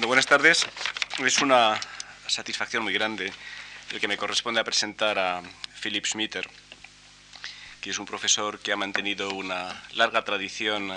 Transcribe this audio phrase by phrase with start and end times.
[0.00, 0.66] Buenas tardes.
[1.18, 1.78] Es una
[2.26, 3.30] satisfacción muy grande
[3.90, 5.42] el que me corresponde presentar a
[5.82, 6.48] Philip Schmitter,
[7.82, 10.88] que es un profesor que ha mantenido una larga tradición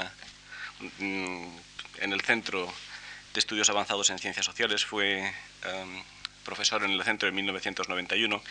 [1.00, 1.46] mm,
[1.98, 2.74] en el Centro
[3.34, 4.86] de Estudios Avanzados en Ciencias Sociales.
[4.86, 6.04] Fue em,
[6.46, 8.42] profesor en el centro en 1991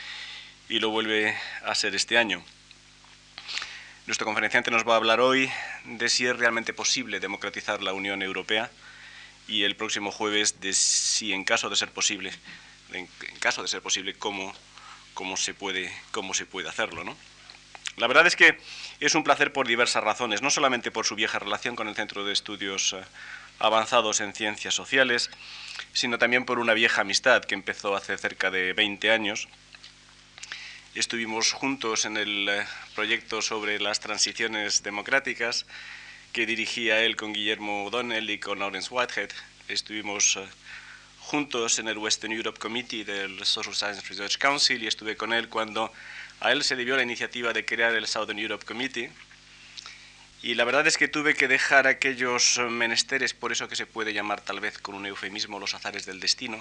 [0.68, 1.34] y lo vuelve
[1.64, 2.44] a ser este año.
[4.06, 5.50] Nuestro conferenciante nos va a hablar hoy
[5.86, 8.70] de si es realmente posible democratizar la Unión Europea
[9.48, 12.32] y el próximo jueves de si en caso de ser posible,
[12.92, 13.08] en,
[13.40, 14.54] caso de ser posible, cómo,
[15.14, 17.04] cómo, se, puede, cómo se puede hacerlo.
[17.04, 17.16] ¿no?
[17.96, 18.58] La verdad es que
[19.00, 22.24] es un placer por diversas razones, no solamente por su vieja relación con el Centro
[22.24, 23.02] de Estudios eh,
[23.58, 25.30] Avanzados en Ciencias Sociales,
[25.92, 29.48] sino también por una vieja amistad que empezó hace cerca de 20 años
[30.94, 35.66] Estuvimos juntos en el eh, proyecto sobre las transiciones democráticas
[36.34, 39.30] que dirigía él con Guillermo O'Donnell y con Lawrence Whitehead.
[39.68, 40.44] Estuvimos eh,
[41.20, 45.48] juntos en el Western Europe Committee del Social Science Research Council y estuve con él
[45.48, 45.92] cuando
[46.40, 49.12] a él se debió la iniciativa de crear el Southern Europe Committee.
[50.42, 54.12] Y la verdad es que tuve que dejar aquellos menesteres, por eso que se puede
[54.12, 56.60] llamar tal vez con un eufemismo los azares del destino,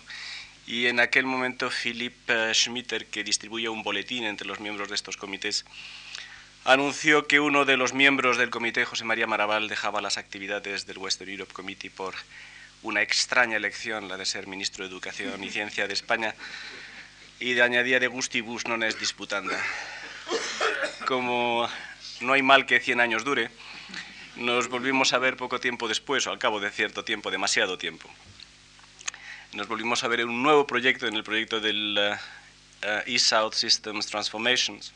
[0.67, 4.95] y en aquel momento Philip eh, Schmitter, que distribuye un boletín entre los miembros de
[4.95, 5.65] estos comités,
[6.65, 10.97] anunció que uno de los miembros del comité, José María Maraval, dejaba las actividades del
[10.97, 12.15] Western Europe Committee por
[12.81, 16.35] una extraña elección, la de ser ministro de Educación y Ciencia de España,
[17.39, 19.59] y de añadía de gustibus non es disputanda.
[21.07, 21.67] Como
[22.21, 23.51] no hay mal que 100 años dure,
[24.35, 28.07] nos volvimos a ver poco tiempo después, o al cabo de cierto tiempo, demasiado tiempo
[29.53, 33.53] nos volvimos a ver en un nuevo proyecto, en el proyecto del uh, uh, East-South
[33.53, 34.93] Systems Transformations.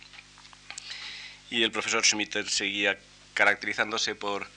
[1.50, 2.98] Y el profesor Schmitter seguía
[3.34, 4.48] caracterizándose por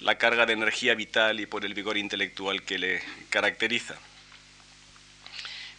[0.00, 3.96] la carga de energía vital y por el vigor intelectual que le caracteriza.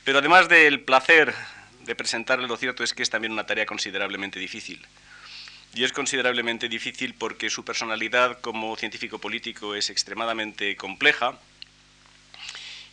[0.04, 1.34] Pero además del placer
[1.82, 4.86] de presentarle, lo cierto es que es también una tarea considerablemente difícil.
[5.74, 11.38] Y es considerablemente difícil porque su personalidad como científico político es extremadamente compleja,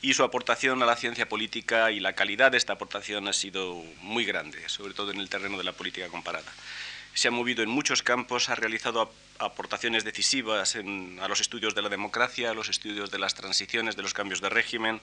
[0.05, 3.83] y su aportación a la ciencia política y la calidad de esta aportación ha sido
[4.03, 6.53] muy grande, sobre todo en el terreno de la política comparada.
[7.15, 11.89] Se ha movido en muchos campos, ha realizado aportaciones decisivas a los estudios de la
[11.89, 15.01] democracia, a los estudios de las transiciones, de los cambios de régimen,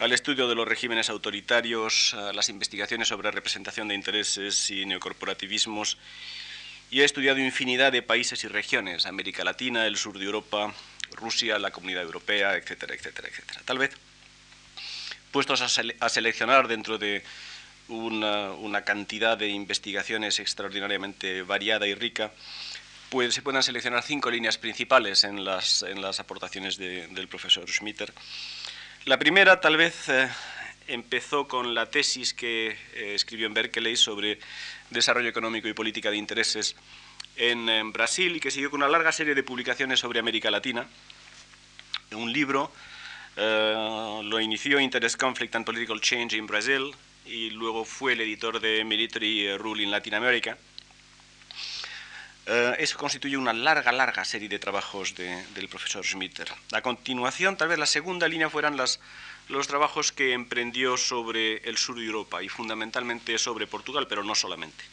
[0.00, 5.98] al estudio de los regímenes autoritarios, a las investigaciones sobre representación de intereses y neocorporativismos,
[6.90, 10.74] y ha estudiado infinidad de países y regiones, América Latina, el sur de Europa,
[11.12, 13.60] Rusia, la Comunidad Europea, etcétera, etcétera, etcétera.
[13.64, 13.92] Tal vez,
[15.30, 17.24] puestos a, seleccionar dentro de
[17.88, 22.32] una, cantidad de investigaciones extraordinariamente variada y rica,
[23.10, 28.12] pues se puedan seleccionar cinco líneas principales en las, en las aportaciones del profesor Schmitter.
[29.04, 30.28] La primera, tal vez, eh,
[30.88, 34.38] empezó con la tesis que eh, escribió en Berkeley sobre
[34.90, 36.74] desarrollo económico y política de intereses
[37.36, 40.86] en, Brasil y que siguió con una larga serie de publicaciones sobre América Latina.
[42.12, 42.72] Un libro
[43.36, 46.94] eh, lo inició Interest, Conflict and Political Change in Brazil
[47.26, 50.56] y luego fue el editor de Military Rule in Latin America.
[52.46, 56.50] Eh, eso constituye una larga, larga serie de trabajos del profesor Schmitter.
[56.72, 59.00] A continuación, tal vez la segunda línea fueran las,
[59.48, 64.34] los trabajos que emprendió sobre el sur de Europa y fundamentalmente sobre Portugal, pero no
[64.34, 64.84] solamente.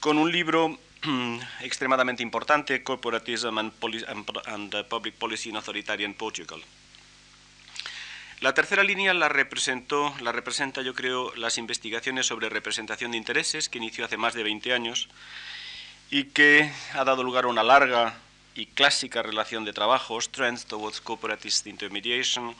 [0.00, 0.78] Con un libro
[1.60, 3.72] extremadamente importante, Corporatism and,
[4.88, 6.60] Public Policy in Authoritarian Portugal.
[8.44, 13.78] La tercera línea la representó, representa, yo creo, las investigaciones sobre representación de intereses que
[13.78, 15.08] inició hace más de 20 años
[16.10, 18.18] y que ha dado lugar a una larga
[18.54, 22.54] y clásica relación de trabajos, Trends Towards Corporatist Intermediation,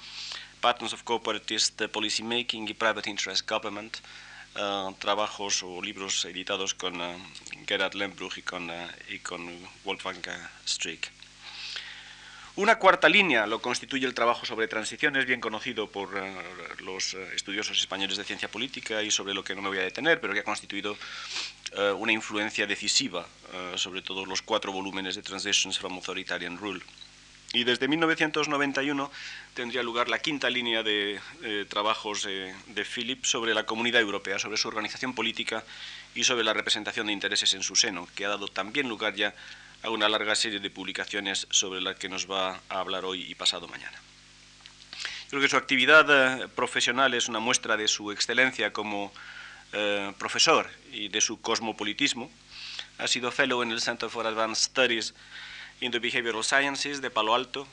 [0.63, 3.99] Patterns of Corporatist Policy Making y Private Interest Government,
[4.57, 7.19] eh, trabajos o libros editados con uh,
[7.67, 9.47] Gerhard Lembruch y con, uh, y con
[9.85, 10.23] Wolfgang
[10.67, 11.24] Strick.
[12.57, 16.11] Una cuarta línea lo constituye el trabajo sobre transiciones, bien conocido por
[16.83, 20.21] los estudiosos españoles de ciencia política y sobre lo que no me voy a detener,
[20.21, 20.97] pero que ha constituido
[21.99, 23.27] una influencia decisiva
[23.75, 26.81] sobre todos los cuatro volúmenes de Transitions from Authoritarian Rule.
[27.53, 29.11] Y desde 1991
[29.55, 34.57] tendría lugar la quinta línea de eh, trabajos de Philip sobre la comunidad europea, sobre
[34.57, 35.65] su organización política
[36.17, 39.35] y sobre la representación de intereses en su seno, que ha dado también lugar ya
[39.85, 43.35] a una larga serie de publicaciones sobre las que nos va a hablar hoy y
[43.35, 43.97] pasado mañana.
[45.29, 49.13] Creo que su actividad eh, profesional es una muestra de su excelencia como
[49.75, 52.31] eh, profesor y de su cosmopolitismo.
[52.97, 55.15] Ha sido fellow en el Center for Advanced Studies
[55.81, 57.69] in the Behavioral Sciences de Palo Alto.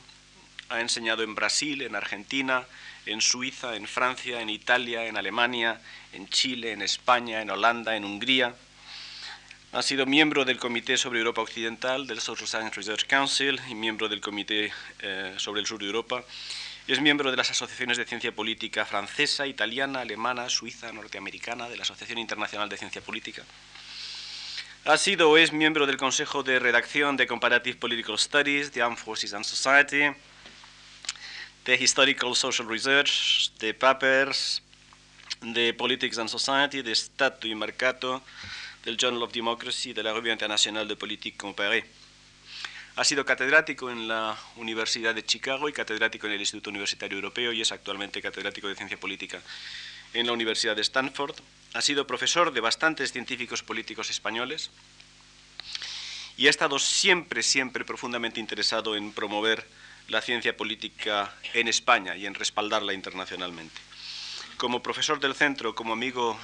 [0.67, 2.65] ha enseñado en Brasil, en Argentina,
[3.05, 5.81] en Suiza, en Francia, en Italia, en Alemania,
[6.13, 8.55] en Chile, en España, en Holanda, en Hungría.
[9.73, 14.09] Ha sido miembro del Comité sobre Europa Occidental del Social Science Research Council y miembro
[14.09, 14.69] del Comité
[14.99, 16.25] eh, sobre el Sur de Europa.
[16.89, 21.83] Es miembro de las asociaciones de ciencia política francesa, italiana, alemana, suiza, norteamericana, de la
[21.83, 23.43] Asociación Internacional de Ciencia Política.
[24.83, 28.97] Ha sido o es miembro del Consejo de Redacción de Comparative Political Studies, de Armed
[28.97, 30.13] Forces and Society,
[31.63, 34.63] de Historical Social Research, de Papers,
[35.39, 38.21] de Politics and Society, de Stato y Mercato,
[38.83, 41.85] del Journal of Democracy, de la Revue Internacional de Politique Comparée.
[42.95, 47.53] Ha sido catedrático en la Universidad de Chicago y catedrático en el Instituto Universitario Europeo
[47.53, 49.41] y es actualmente catedrático de Ciencia Política
[50.13, 51.35] en la Universidad de Stanford.
[51.73, 54.71] Ha sido profesor de bastantes científicos políticos españoles
[56.35, 59.65] y ha estado siempre, siempre profundamente interesado en promover
[60.07, 63.79] la ciencia política en España y en respaldarla internacionalmente.
[64.57, 66.37] Como profesor del centro, como amigo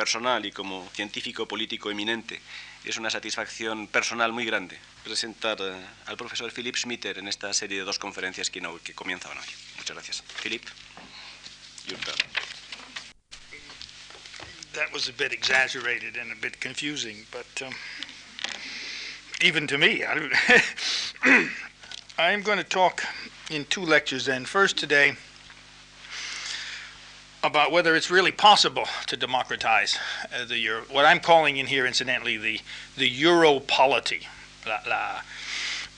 [0.00, 2.40] personal y como científico político eminente,
[2.86, 5.74] es una satisfacción personal muy grande presentar eh,
[6.06, 9.44] al profesor Philip Schmitter en esta serie de dos conferencias que, que comienzan hoy.
[9.76, 10.22] Muchas gracias.
[10.42, 10.62] Philip,
[14.72, 17.74] that was a bit exaggerated and a bit confusing, but um,
[19.42, 20.30] even to me, I,
[22.18, 23.02] I'm going to talk
[23.50, 24.46] in two lectures then.
[24.46, 25.18] First today
[27.42, 29.98] about whether it's really possible to democratize
[30.34, 30.82] uh, the euro.
[30.90, 32.60] What I'm calling in here, incidentally, the
[32.96, 34.26] the Europolity,
[34.66, 35.20] la, la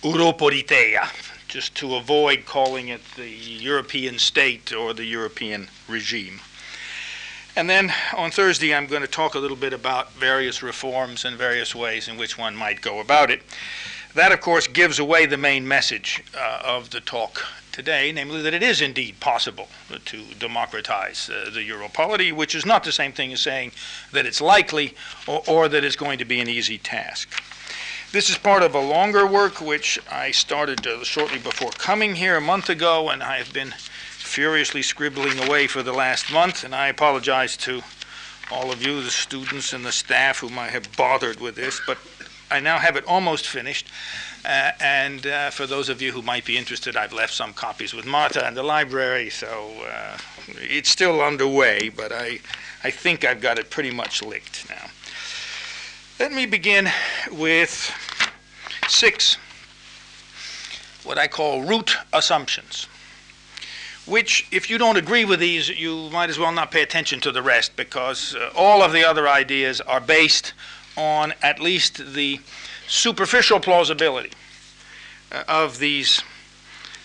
[0.03, 1.09] Europolitea,
[1.49, 6.41] just to avoid calling it the European state or the European regime.
[7.55, 11.37] And then on Thursday, I'm going to talk a little bit about various reforms and
[11.37, 13.43] various ways in which one might go about it.
[14.15, 18.54] That, of course, gives away the main message uh, of the talk today, namely that
[18.54, 19.69] it is indeed possible
[20.04, 23.72] to democratize uh, the Europolity, which is not the same thing as saying
[24.12, 24.94] that it's likely
[25.26, 27.28] or, or that it's going to be an easy task.
[28.12, 32.36] This is part of a longer work which I started uh, shortly before coming here
[32.36, 33.72] a month ago, and I have been
[34.10, 37.82] furiously scribbling away for the last month, and I apologize to
[38.50, 41.96] all of you, the students and the staff, whom I have bothered with this, but
[42.50, 43.88] I now have it almost finished.
[44.44, 47.94] Uh, and uh, for those of you who might be interested, I've left some copies
[47.94, 50.19] with Marta in the library, so uh,
[50.49, 52.41] it's still underway, but I,
[52.83, 54.91] I think I've got it pretty much licked now.
[56.19, 56.89] Let me begin
[57.31, 57.93] with
[58.89, 59.37] six
[61.05, 62.87] what I call root assumptions
[64.06, 67.31] which, if you don't agree with these, you might as well not pay attention to
[67.31, 70.55] the rest because uh, all of the other ideas are based
[70.97, 72.41] on at least the
[72.93, 74.31] superficial plausibility
[75.33, 76.23] uh, of these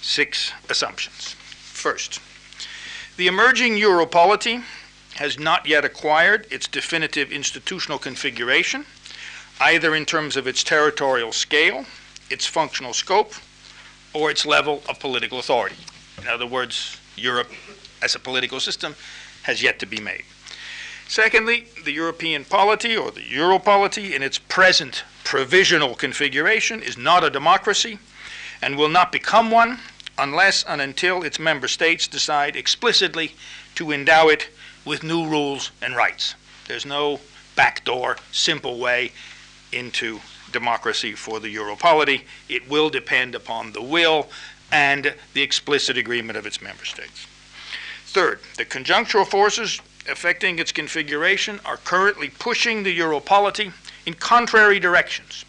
[0.02, 1.34] six assumptions.
[1.34, 2.20] First,
[3.16, 4.64] the emerging Europolity
[5.16, 8.86] has not yet acquired its definitive institutional configuration,
[9.62, 11.86] either in terms of its territorial scale,
[12.30, 13.34] its functional scope,
[14.14, 15.78] or its level of political authority.
[16.22, 17.50] In other words, Europe
[18.02, 18.94] as a political system
[19.44, 20.26] has yet to be made.
[21.08, 27.30] Secondly, the European polity or the Europolity in its present provisional configuration is not a
[27.30, 27.98] democracy
[28.62, 29.80] and will not become one
[30.18, 33.34] unless and until its member states decide explicitly
[33.76, 34.50] to endow it
[34.84, 36.36] with new rules and rights.
[36.68, 37.20] There's no
[37.56, 39.12] backdoor, simple way
[39.72, 40.20] into
[40.52, 42.24] democracy for the Europolity.
[42.50, 44.28] It will depend upon the will
[44.72, 47.28] and the explicit agreement of its member states.
[48.06, 53.74] Third, the conjunctural forces affecting its configuration are currently pushing the Europolity
[54.06, 55.46] in contrary directions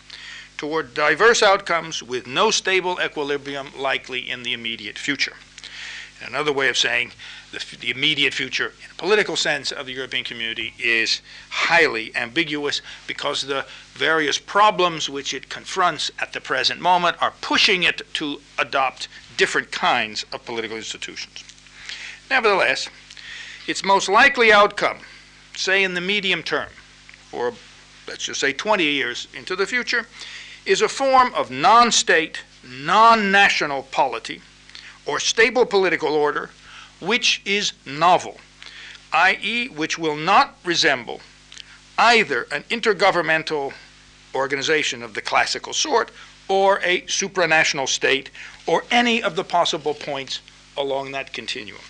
[0.56, 5.34] toward diverse outcomes with no stable equilibrium likely in the immediate future.
[6.20, 7.12] Another way of saying
[7.52, 12.82] the, the, immediate future, in a political sense, of the European community is highly ambiguous
[13.06, 18.40] because the various problems which it confronts at the present moment are pushing it to
[18.58, 21.44] adopt different kinds of political institutions.
[22.28, 22.88] Nevertheless,
[23.68, 24.98] its most likely outcome,
[25.54, 26.70] say in the medium term,
[27.30, 27.52] or
[28.08, 30.06] let's just say 20 years into the future,
[30.64, 34.40] is a form of non state, non national polity
[35.06, 36.50] or stable political order
[37.00, 38.38] which is novel,
[39.12, 41.20] i.e., which will not resemble
[41.96, 43.72] either an intergovernmental
[44.34, 46.10] organization of the classical sort
[46.48, 48.30] or a supranational state
[48.66, 50.40] or any of the possible points
[50.76, 51.80] along that continuum.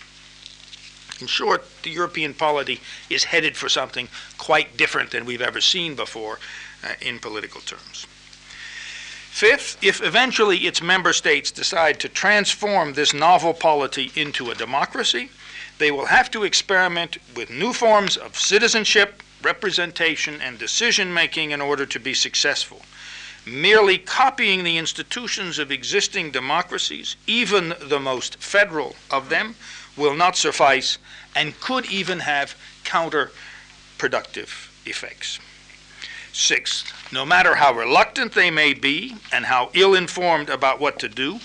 [1.21, 4.07] In short, the European polity is headed for something
[4.37, 6.39] quite different than we've ever seen before
[6.83, 8.07] uh, in political terms.
[9.29, 15.29] Fifth, if eventually its member states decide to transform this novel polity into a democracy,
[15.77, 21.61] they will have to experiment with new forms of citizenship, representation, and decision making in
[21.61, 22.81] order to be successful.
[23.45, 29.55] Merely copying the institutions of existing democracies, even the most federal of them,
[29.99, 30.97] will not suffice
[31.35, 35.39] and could even have counterproductive effects.
[36.31, 41.09] Sixth, no matter how reluctant they may be and how ill informed about what to
[41.09, 41.39] do,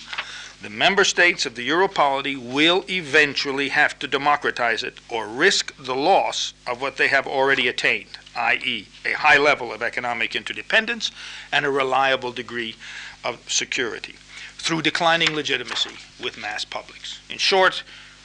[0.62, 5.94] the member states of the Europolity will eventually have to democratize it or risk the
[5.94, 11.10] loss of what they have already attained, i.e., a high level of economic interdependence
[11.52, 12.76] and a reliable degree
[13.22, 14.14] of security,
[14.56, 17.20] through declining legitimacy with mass publics.
[17.28, 17.82] In short,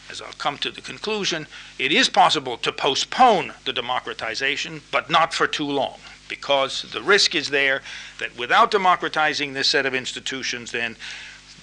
[0.10, 1.48] as I'll come to the conclusion,
[1.78, 7.36] it is possible to postpone the democratization, but not for too long, because the risk
[7.36, 7.82] is there
[8.20, 10.96] that without democratizing this set of institutions, then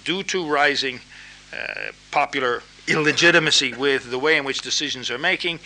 [0.04, 1.00] due to rising
[1.52, 5.58] uh, popular illegitimacy with the way in which decisions are making,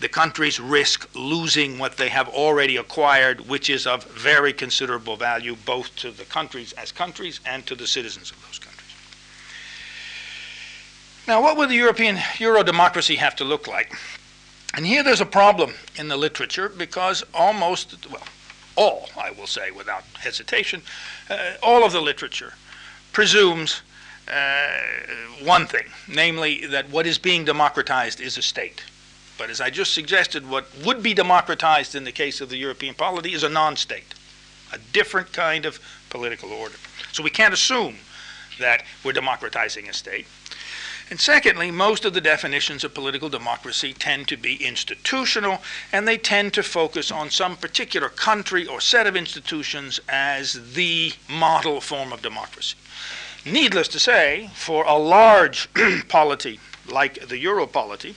[0.00, 5.56] the countries risk losing what they have already acquired, which is of very considerable value
[5.64, 8.63] both to the countries as countries and to the citizens of those countries.
[11.26, 13.96] Now, what would the European Euro democracy have to look like?
[14.74, 18.22] And here there's a problem in the literature because almost, well,
[18.76, 20.82] all, I will say without hesitation,
[21.30, 22.54] uh, all of the literature
[23.12, 23.80] presumes
[24.28, 24.68] uh,
[25.42, 28.82] one thing, namely that what is being democratized is a state.
[29.38, 32.94] But as I just suggested, what would be democratized in the case of the European
[32.94, 34.14] polity is a non state,
[34.72, 36.76] a different kind of political order.
[37.12, 37.96] So we can't assume
[38.58, 40.26] that we're democratizing a state.
[41.10, 46.16] And secondly, most of the definitions of political democracy tend to be institutional, and they
[46.16, 52.12] tend to focus on some particular country or set of institutions as the model form
[52.12, 52.76] of democracy.
[53.44, 55.68] Needless to say, for a large
[56.08, 58.14] polity like the Euro polity,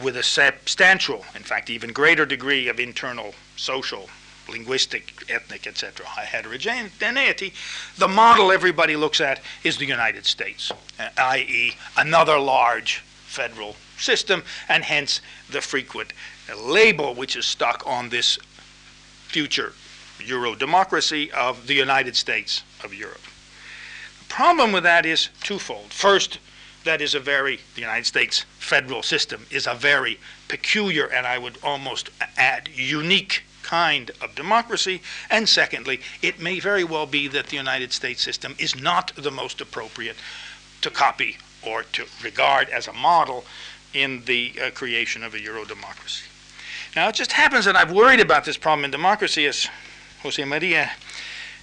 [0.00, 4.08] with a substantial, in fact, even greater degree of internal social
[4.52, 7.52] linguistic, ethnic, etc., heterogeneity,
[7.98, 14.44] the model everybody looks at is the United States, uh, i.e., another large federal system,
[14.68, 16.12] and hence the frequent
[16.56, 18.38] label which is stuck on this
[19.26, 19.72] future
[20.20, 23.22] Euro democracy of the United States of Europe.
[24.20, 25.92] The problem with that is twofold.
[25.92, 26.38] First,
[26.84, 30.18] that is a very, the United States federal system is a very
[30.48, 35.00] peculiar and I would almost add unique kind of democracy.
[35.30, 39.30] And secondly, it may very well be that the United States system is not the
[39.30, 40.16] most appropriate
[40.82, 43.46] to copy or to regard as a model
[43.94, 46.26] in the uh, creation of a Euro democracy.
[46.94, 49.66] Now, it just happens that I've worried about this problem in democracy, as
[50.22, 50.90] Jose Maria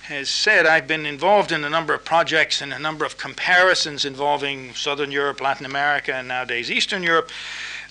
[0.07, 0.65] has said.
[0.65, 5.11] I've been involved in a number of projects and a number of comparisons involving Southern
[5.11, 7.29] Europe, Latin America, and nowadays Eastern Europe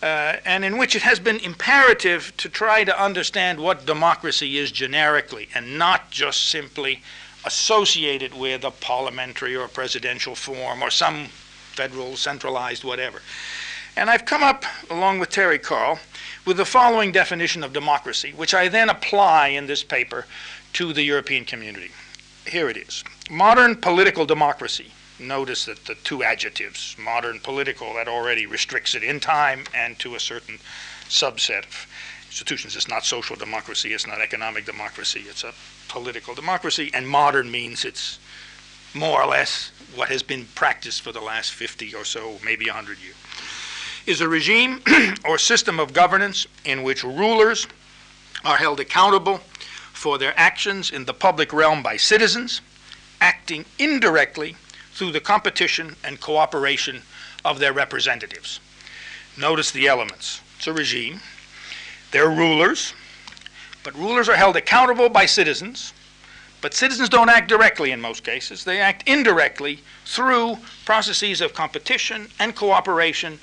[0.03, 4.71] uh, and in which it has been imperative to try to understand what democracy is
[4.71, 7.03] generically and not just simply
[7.45, 11.27] associate it with a parliamentary or presidential form or some
[11.73, 13.23] federal, centralized, whatever.
[13.97, 15.99] And I've come up, along with Terry Karl,
[16.45, 20.27] with the following definition of democracy, which I then apply in this paper
[20.75, 21.91] to the European community.
[22.47, 28.47] Here it is Modern political democracy notice that the two adjectives, modern political, that already
[28.47, 30.59] restricts it in time and to a certain
[31.09, 31.87] subset of
[32.27, 32.77] institutions.
[32.77, 35.53] It's not social democracy, it's not economic democracy, it's a
[35.89, 38.19] political democracy, and modern means it's
[38.95, 42.99] more or less what has been practiced for the last 50 or so, maybe 100
[42.99, 43.17] years.
[44.07, 44.81] Is a regime
[45.25, 47.67] or system of governance in which rulers
[48.45, 49.39] are held accountable
[49.93, 52.61] for their actions in the public realm by citizens,
[53.21, 54.57] acting indirectly
[54.99, 57.01] through the competition and cooperation
[57.45, 58.59] of their representatives.
[59.39, 60.41] Notice the elements.
[60.57, 61.21] It's a regime.
[62.11, 62.95] They're rulers,
[63.85, 65.93] but rulers are held accountable by citizens.
[66.61, 68.65] But citizens don't act directly in most cases.
[68.65, 73.39] They act indirectly through processes of competition and cooperation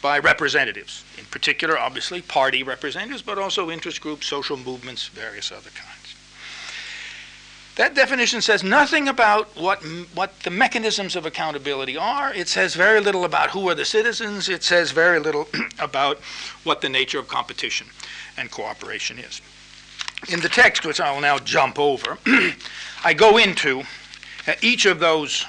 [0.00, 1.04] by representatives.
[1.18, 6.03] In particular, obviously, party representatives, but also interest groups, social movements, various other kinds.
[7.76, 9.82] That definition says nothing about what,
[10.14, 12.32] what the mechanisms of accountability are.
[12.32, 14.48] It says very little about who are the citizens.
[14.48, 15.48] It says very little
[15.80, 16.18] about
[16.62, 17.88] what the nature of competition
[18.36, 19.40] and cooperation is.
[20.28, 22.18] In the text, which I will now jump over,
[23.04, 23.82] I go into
[24.46, 25.44] uh, each of those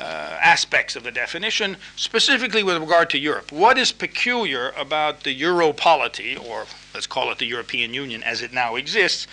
[0.00, 3.52] uh, aspects of the definition, specifically with regard to Europe.
[3.52, 8.52] What is peculiar about the Europolity, or let's call it the European Union as it
[8.52, 9.28] now exists,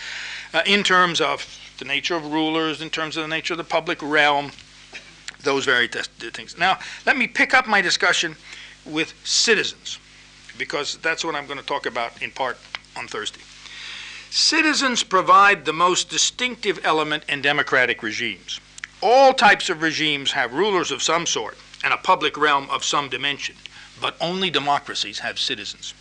[0.53, 1.47] uh, in terms of
[1.81, 4.51] the nature of rulers, in terms of the nature of the public realm,
[5.41, 6.55] those very things.
[6.55, 8.35] Now, let me pick up my discussion
[8.85, 9.97] with citizens,
[10.59, 12.59] because that's what I'm going to talk about in part
[12.95, 13.41] on Thursday.
[14.29, 18.59] Citizens provide the most distinctive element in democratic regimes.
[19.01, 23.09] All types of regimes have rulers of some sort and a public realm of some
[23.09, 23.55] dimension,
[23.99, 25.95] but only democracies have citizens.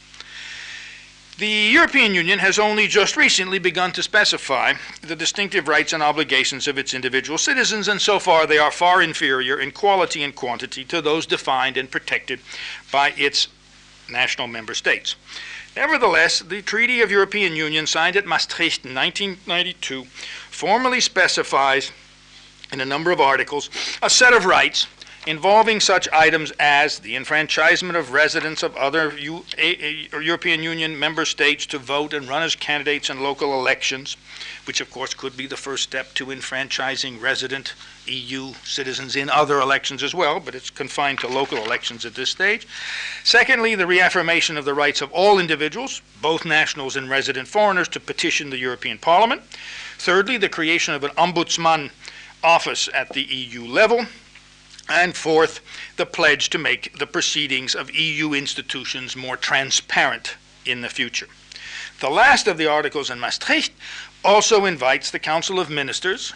[1.40, 6.68] The European Union has only just recently begun to specify the distinctive rights and obligations
[6.68, 10.84] of its individual citizens, and so far they are far inferior in quality and quantity
[10.84, 12.40] to those defined and protected
[12.92, 13.48] by its
[14.10, 15.16] national member states.
[15.74, 20.04] Nevertheless, the Treaty of European Union signed at Maastricht in 1992
[20.50, 21.90] formally specifies
[22.70, 23.70] in a number of articles
[24.02, 24.86] a set of rights
[25.26, 30.98] involving such items as the enfranchisement of residents of other U- a- a- European Union
[30.98, 34.16] member states to vote and run as candidates in local elections,
[34.66, 37.74] which of course could be the first step to enfranchising resident
[38.06, 42.30] EU citizens in other elections as well, but it's confined to local elections at this
[42.30, 42.66] stage.
[43.22, 48.00] Secondly, the reaffirmation of the rights of all individuals, both nationals and resident foreigners, to
[48.00, 49.42] petition the European Parliament.
[49.98, 51.90] Thirdly, the creation of an ombudsman
[52.42, 54.06] office at the EU level.
[54.90, 55.60] And fourth,
[55.96, 61.28] the pledge to make the proceedings of EU institutions more transparent in the future.
[62.00, 63.72] The last of the articles in Maastricht
[64.24, 66.32] also invites the Council of Ministers,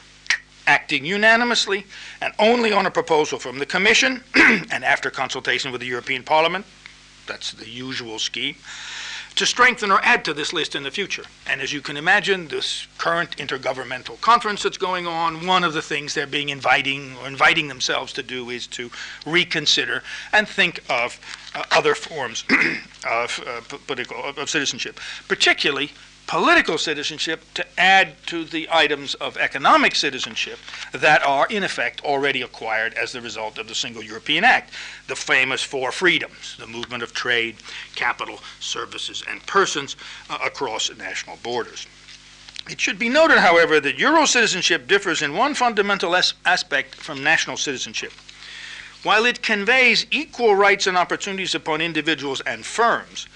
[0.68, 1.84] acting unanimously
[2.20, 6.64] and only on a proposal from the Commission and after consultation with the European Parliament,
[7.26, 8.56] that's the usual scheme,
[9.36, 11.24] to strengthen or add to this list in the future.
[11.46, 15.82] And as you can imagine, this current intergovernmental conference that's going on, one of the
[15.82, 18.90] things they're being inviting or inviting themselves to do is to
[19.26, 21.18] reconsider and think of
[21.54, 22.44] uh, other forms
[23.10, 25.90] of uh, political of citizenship, particularly
[26.26, 30.58] political citizenship to add to the items of economic citizenship
[30.92, 34.72] that are, in effect, already acquired as the result of the Single European Act.
[35.06, 37.56] The famous four freedoms the movement of trade,
[37.94, 39.96] capital, services, and persons
[40.30, 41.86] uh, across national borders.
[42.70, 47.22] It should be noted, however, that Euro citizenship differs in one fundamental as- aspect from
[47.22, 48.12] national citizenship.
[49.02, 53.26] While it conveys equal rights and opportunities upon individuals and firms,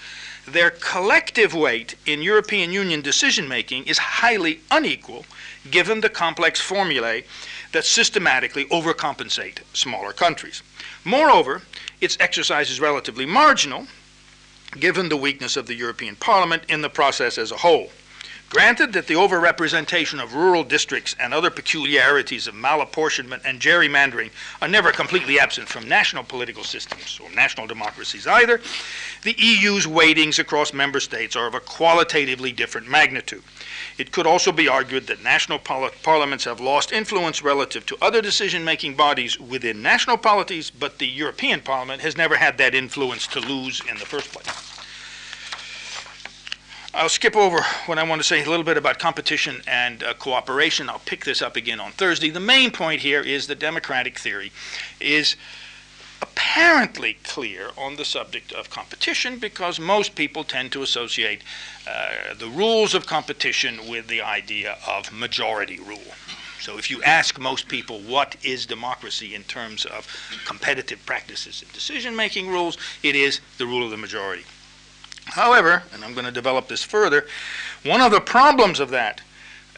[0.51, 5.25] their collective weight in European Union decision making is highly unequal
[5.69, 7.23] given the complex formulae
[7.71, 10.63] that systematically overcompensate smaller countries.
[11.03, 11.61] Moreover,
[12.01, 13.87] its exercise is relatively marginal
[14.79, 17.89] given the weakness of the European Parliament in the process as a whole.
[18.49, 24.67] Granted that the overrepresentation of rural districts and other peculiarities of malapportionment and gerrymandering are
[24.67, 28.59] never completely absent from national political systems or national democracies either,
[29.21, 33.43] the EU's weightings across member states are of a qualitatively different magnitude.
[33.99, 38.65] It could also be argued that national parliaments have lost influence relative to other decision
[38.65, 43.41] making bodies within national polities, but the European Parliament has never had that influence to
[43.41, 44.78] lose in the first place.
[46.91, 50.15] I'll skip over what I want to say a little bit about competition and uh,
[50.15, 50.89] cooperation.
[50.89, 52.31] I'll pick this up again on Thursday.
[52.31, 54.51] The main point here is the democratic theory
[54.99, 55.35] is
[56.19, 61.43] apparently clear on the subject of competition because most people tend to associate
[61.87, 66.15] uh, the rules of competition with the idea of majority rule.
[66.59, 70.07] So if you ask most people what is democracy in terms of
[70.43, 74.43] competitive practices and decision making rules, it is the rule of the majority.
[75.29, 77.25] However, and I'm going to develop this further,
[77.83, 79.21] one of the problems of that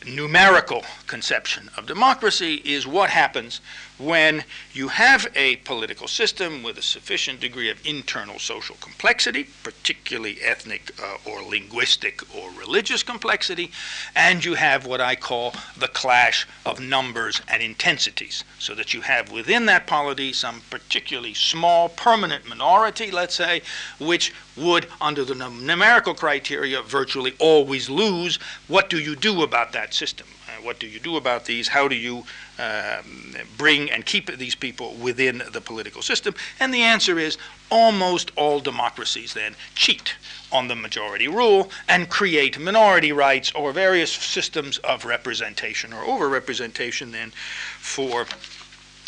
[0.06, 3.62] numerical conception of democracy is what happens
[4.02, 10.42] when you have a political system with a sufficient degree of internal social complexity, particularly
[10.42, 13.72] ethnic uh, or linguistic or religious complexity,
[14.16, 19.02] and you have what I call the clash of numbers and intensities, so that you
[19.02, 23.62] have within that polity some particularly small permanent minority, let's say,
[24.00, 28.38] which would, under the numerical criteria, virtually always lose.
[28.68, 30.28] What do you do about that system?
[30.64, 31.68] What do you do about these?
[31.68, 32.24] How do you
[32.60, 36.36] um, bring and keep these people within the political system?
[36.60, 37.38] And the answer is
[37.70, 40.16] almost all democracies then cheat
[40.52, 47.12] on the majority rule and create minority rights or various systems of representation or overrepresentation
[47.12, 47.32] then
[47.80, 48.26] for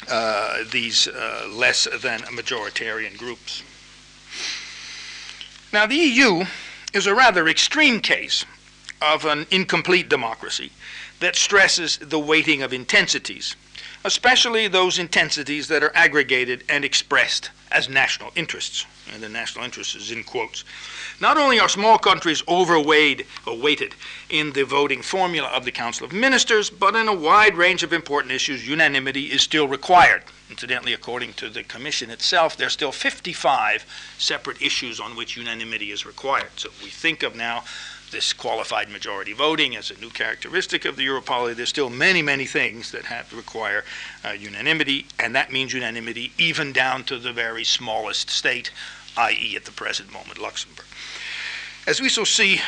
[0.09, 3.63] uh, these uh, less than majoritarian groups.
[5.71, 6.45] Now, the EU
[6.93, 8.45] is a rather extreme case
[9.01, 10.71] of an incomplete democracy
[11.23, 13.55] that stresses the weighting of intensities
[14.05, 18.85] especially those intensities that are aggregated and expressed as national interests.
[19.13, 20.63] And the national interest is in quotes.
[21.19, 23.95] Not only are small countries overweighed or weighted
[24.29, 27.93] in the voting formula of the Council of Ministers, but in a wide range of
[27.93, 30.23] important issues, unanimity is still required.
[30.49, 33.85] Incidentally, according to the Commission itself, there are still 55
[34.17, 36.49] separate issues on which unanimity is required.
[36.57, 37.63] So we think of now
[38.13, 41.53] this qualified majority voting as a new characteristic of the Europoly.
[41.53, 43.83] There's still many, many things that have to require
[44.23, 48.71] uh, unanimity, and that means unanimity even down to the very smallest state,
[49.17, 50.85] i.e., at the present moment, Luxembourg.
[51.85, 52.61] As we shall see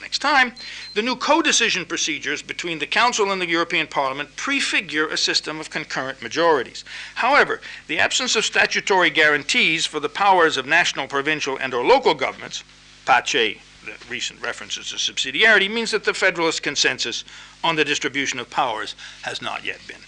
[0.00, 0.54] next time,
[0.94, 5.70] the new co-decision procedures between the Council and the European Parliament prefigure a system of
[5.70, 6.84] concurrent majorities.
[7.16, 12.14] However, the absence of statutory guarantees for the powers of national, provincial, and or local
[12.14, 12.64] governments,
[13.04, 17.24] PACE the recent references to subsidiarity means that the Federalist consensus
[17.64, 20.00] on the distribution of powers has not yet been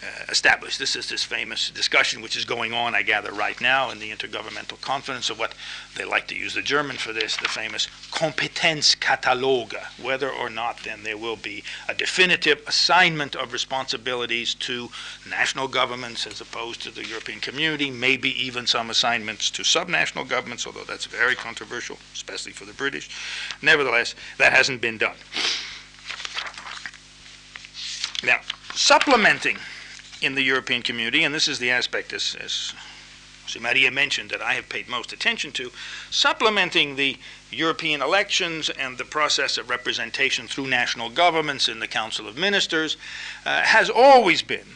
[0.00, 0.78] Uh, established.
[0.78, 4.12] This is this famous discussion which is going on, I gather, right now in the
[4.12, 5.54] Intergovernmental Conference of what
[5.96, 11.02] they like to use the German for this, the famous Kompetenzkataloge, whether or not then
[11.02, 14.88] there will be a definitive assignment of responsibilities to
[15.28, 20.64] national governments as opposed to the European community, maybe even some assignments to subnational governments,
[20.64, 23.10] although that's very controversial, especially for the British.
[23.62, 25.16] Nevertheless, that hasn't been done.
[28.22, 28.38] Now,
[28.74, 29.58] supplementing
[30.20, 32.74] in the European community, and this is the aspect, as, as
[33.60, 35.70] Maria mentioned, that I have paid most attention to,
[36.10, 37.16] supplementing the
[37.50, 42.96] European elections and the process of representation through national governments in the Council of Ministers
[43.46, 44.66] uh, has always been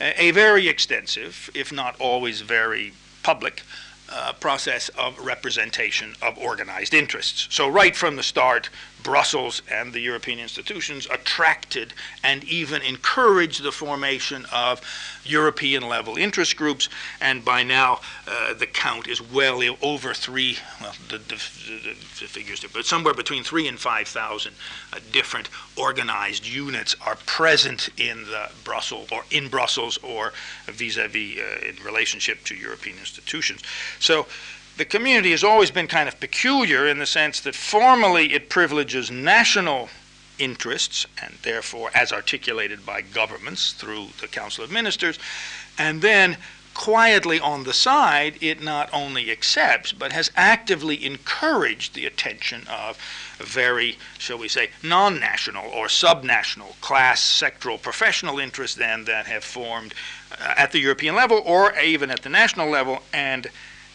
[0.00, 3.62] a, a very extensive, if not always very public,
[4.10, 7.46] uh, process of representation of organized interests.
[7.50, 8.70] So, right from the start,
[9.02, 14.80] Brussels and the European institutions attracted and even encouraged the formation of
[15.24, 16.88] European level interest groups,
[17.20, 22.26] and by now uh, the count is well over three, well, the, the, the, the
[22.26, 24.52] figures, but somewhere between three and 5,000
[24.92, 30.32] uh, different organized units are present in the Brussels or in Brussels or
[30.66, 33.62] vis-a-vis uh, in relationship to European institutions.
[33.98, 34.26] So
[34.78, 39.10] the community has always been kind of peculiar in the sense that formally it privileges
[39.10, 39.88] national
[40.38, 45.18] interests, and therefore as articulated by governments through the Council of Ministers,
[45.76, 46.36] and then
[46.74, 52.96] quietly on the side, it not only accepts, but has actively encouraged the attention of
[53.38, 59.42] very, shall we say, non national or subnational class, sectoral, professional interests then that have
[59.42, 59.92] formed
[60.30, 63.48] uh, at the European level or even at the national level and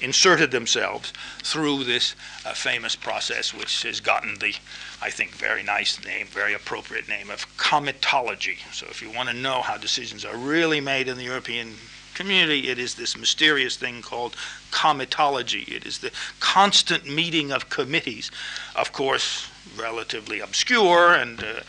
[0.04, 1.14] inserted themselves
[1.44, 2.14] through this
[2.46, 4.54] uh, famous process, which has gotten the,
[5.02, 8.58] I think, very nice name, very appropriate name of comitology.
[8.74, 11.76] So if you want to know how decisions are really made in the European
[12.14, 14.36] community, it is this mysterious thing called
[14.72, 15.68] comitology.
[15.70, 18.30] It is the constant meeting of committees,
[18.76, 21.62] of course, relatively obscure and uh,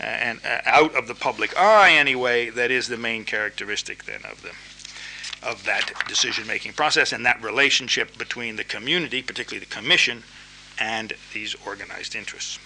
[0.00, 2.50] and uh, out of the public eye anyway.
[2.50, 4.54] That is the main characteristic then of them
[5.42, 10.22] of that decision-making process and that relationship between the community, particularly the commission,
[10.78, 12.58] and these organized interests.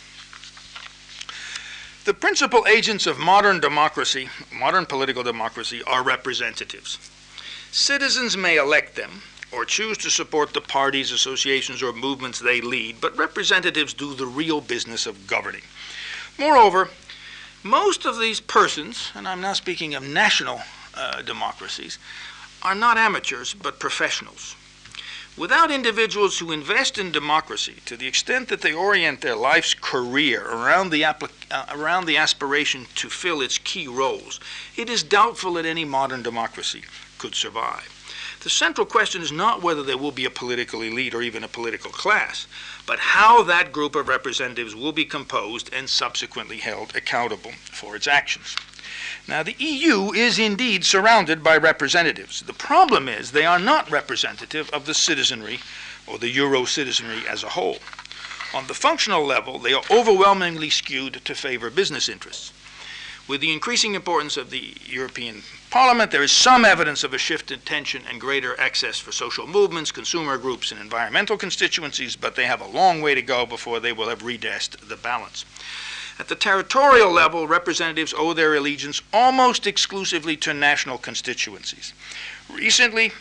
[2.04, 6.98] The principal agents of modern democracy, modern political democracy, are representatives.
[7.70, 13.00] Citizens may elect them or choose to support the parties, associations, or movements they lead,
[13.00, 15.62] but representatives do the real business of governing.
[16.38, 16.88] Moreover,
[17.62, 20.60] most of these persons, and I'm now speaking of national
[20.94, 21.98] uh, democracies,
[22.62, 24.56] are not amateurs, but professionals.
[25.36, 30.46] Without individuals who invest in democracy to the extent that they orient their life's career
[30.46, 31.14] around the, uh,
[31.70, 34.40] around the aspiration to fill its key roles,
[34.76, 36.82] it is doubtful that any modern democracy
[37.16, 38.01] could survive.
[38.42, 41.48] The central question is not whether there will be a political elite or even a
[41.48, 42.48] political class,
[42.86, 48.08] but how that group of representatives will be composed and subsequently held accountable for its
[48.08, 48.56] actions.
[49.28, 52.42] Now, the EU is indeed surrounded by representatives.
[52.42, 55.60] The problem is they are not representative of the citizenry
[56.08, 57.78] or the Euro citizenry as a whole.
[58.52, 62.52] On the functional level, they are overwhelmingly skewed to favor business interests.
[63.28, 67.50] With the increasing importance of the European Parliament, there is some evidence of a shift
[67.50, 72.46] in tension and greater access for social movements, consumer groups, and environmental constituencies, but they
[72.46, 75.44] have a long way to go before they will have redressed the balance.
[76.18, 81.94] At the territorial level, representatives owe their allegiance almost exclusively to national constituencies.
[82.52, 83.12] Recently,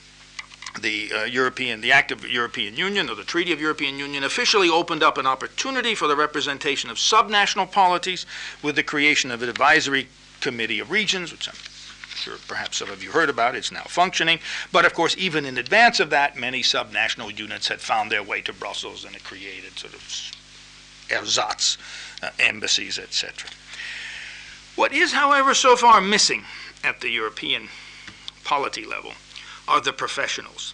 [0.79, 4.69] the uh, European, the Act of European Union, or the Treaty of European Union, officially
[4.69, 8.25] opened up an opportunity for the representation of subnational polities
[8.62, 10.07] with the creation of an advisory
[10.39, 11.55] committee of regions, which I'm
[12.15, 13.55] sure perhaps some of you heard about.
[13.55, 14.39] It's now functioning.
[14.71, 18.41] But of course, even in advance of that, many subnational units had found their way
[18.41, 20.31] to Brussels and it created sort of
[21.10, 21.77] ersatz
[22.23, 23.49] uh, embassies, etc.
[24.75, 26.45] What is, however, so far missing
[26.84, 27.69] at the European
[28.43, 29.13] polity level
[29.67, 30.74] are the professionals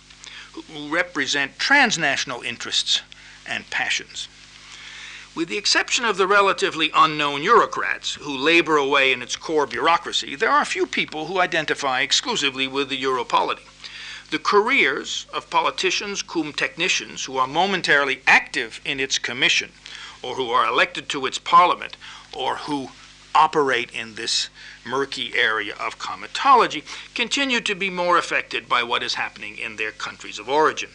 [0.53, 3.01] who represent transnational interests
[3.45, 4.27] and passions.
[5.35, 10.35] With the exception of the relatively unknown bureaucrats who labor away in its core bureaucracy,
[10.35, 13.61] there are few people who identify exclusively with the Europolity.
[14.31, 19.71] The careers of politicians cum technicians who are momentarily active in its commission
[20.23, 21.95] or who are elected to its parliament
[22.33, 22.89] or who
[23.35, 24.49] operate in this
[24.87, 29.91] murky area of comitology continue to be more affected by what is happening in their
[29.91, 30.89] countries of origin.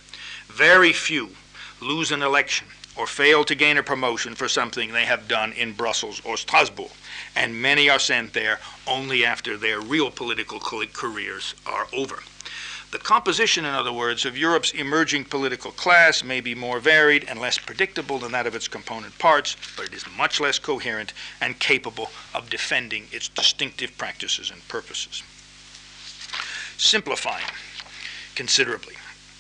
[0.48, 1.30] Very few
[1.80, 5.72] lose an election or fail to gain a promotion for something they have done in
[5.72, 6.90] Brussels or Strasbourg,
[7.34, 12.22] and many are sent there only after their real political careers are over.
[12.92, 17.40] The composition, in other words, of Europe's emerging political class may be more varied and
[17.40, 21.58] less predictable than that of its component parts, but it is much less coherent and
[21.58, 25.22] capable of defending its distinctive practices and purposes.
[26.76, 27.46] Simplifying
[28.34, 28.96] considerably.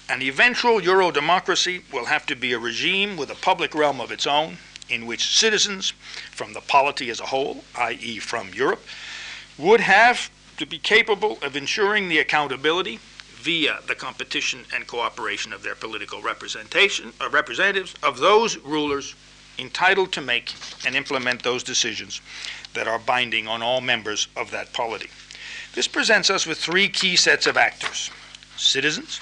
[0.08, 4.10] An eventual Euro democracy will have to be a regime with a public realm of
[4.10, 4.56] its own,
[4.88, 5.92] in which citizens
[6.30, 8.82] from the polity as a whole, i.e., from Europe,
[9.58, 12.98] would have to be capable of ensuring the accountability
[13.42, 19.16] via the competition and cooperation of their political representation, uh, representatives of those rulers
[19.58, 20.54] entitled to make
[20.86, 22.20] and implement those decisions
[22.74, 25.10] that are binding on all members of that polity.
[25.74, 28.10] This presents us with three key sets of actors
[28.56, 29.20] citizens,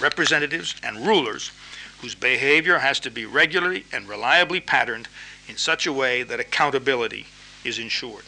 [0.00, 1.50] representatives, and rulers
[2.00, 5.08] whose behavior has to be regularly and reliably patterned
[5.48, 7.26] in such a way that accountability
[7.64, 8.24] is ensured.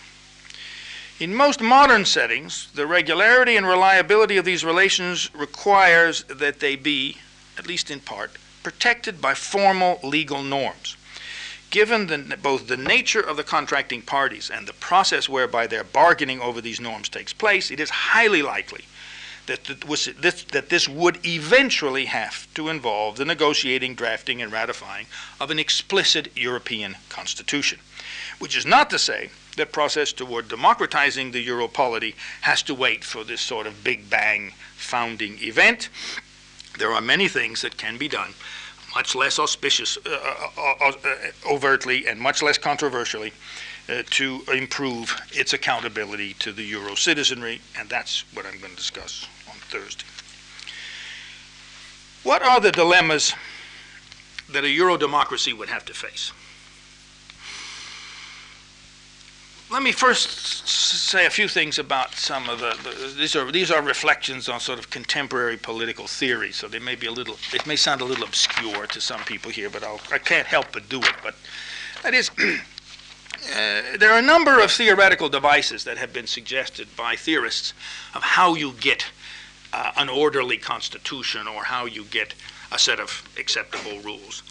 [1.21, 7.17] In most modern settings, the regularity and reliability of these relations requires that they be,
[7.59, 8.31] at least in part,
[8.63, 10.97] protected by formal legal norms.
[11.71, 16.41] Given the, both the nature of the contracting parties and the process whereby their bargaining
[16.41, 18.85] over these norms takes place, it is highly likely
[19.47, 25.07] that, that this would eventually have to involve the negotiating, drafting, and ratifying
[25.41, 27.81] of an explicit European constitution.
[28.39, 33.05] Which is not to say that process toward democratizing the euro polity has to wait
[33.05, 35.89] for this sort of big bang founding event.
[36.79, 38.35] There are many things that can be done
[38.95, 40.11] much less auspicious, uh,
[40.57, 41.15] uh, uh, uh
[41.51, 43.33] overtly, and much less controversially
[43.89, 48.77] uh, to improve its accountability to the euro citizenry, and that's what I'm going to
[48.77, 50.07] discuss on Thursday.
[52.25, 53.35] What are the dilemmas
[54.51, 56.33] that a Euro democracy would have to face?
[59.71, 63.71] Let me first say a few things about some of the, the, these are these
[63.71, 67.67] are reflections on sort of contemporary political theory, so they may be a little it
[67.67, 70.73] may sound a little obscure to some people here, but I'll, I can not help
[70.73, 71.13] but do it.
[71.23, 71.35] But
[72.03, 72.63] that is, uh,
[73.99, 77.75] there are a number of theoretical devices that have been suggested by theorists
[78.15, 79.05] of how you get
[79.75, 82.35] uh, an orderly constitution or how you get
[82.73, 84.43] a set of acceptable rules.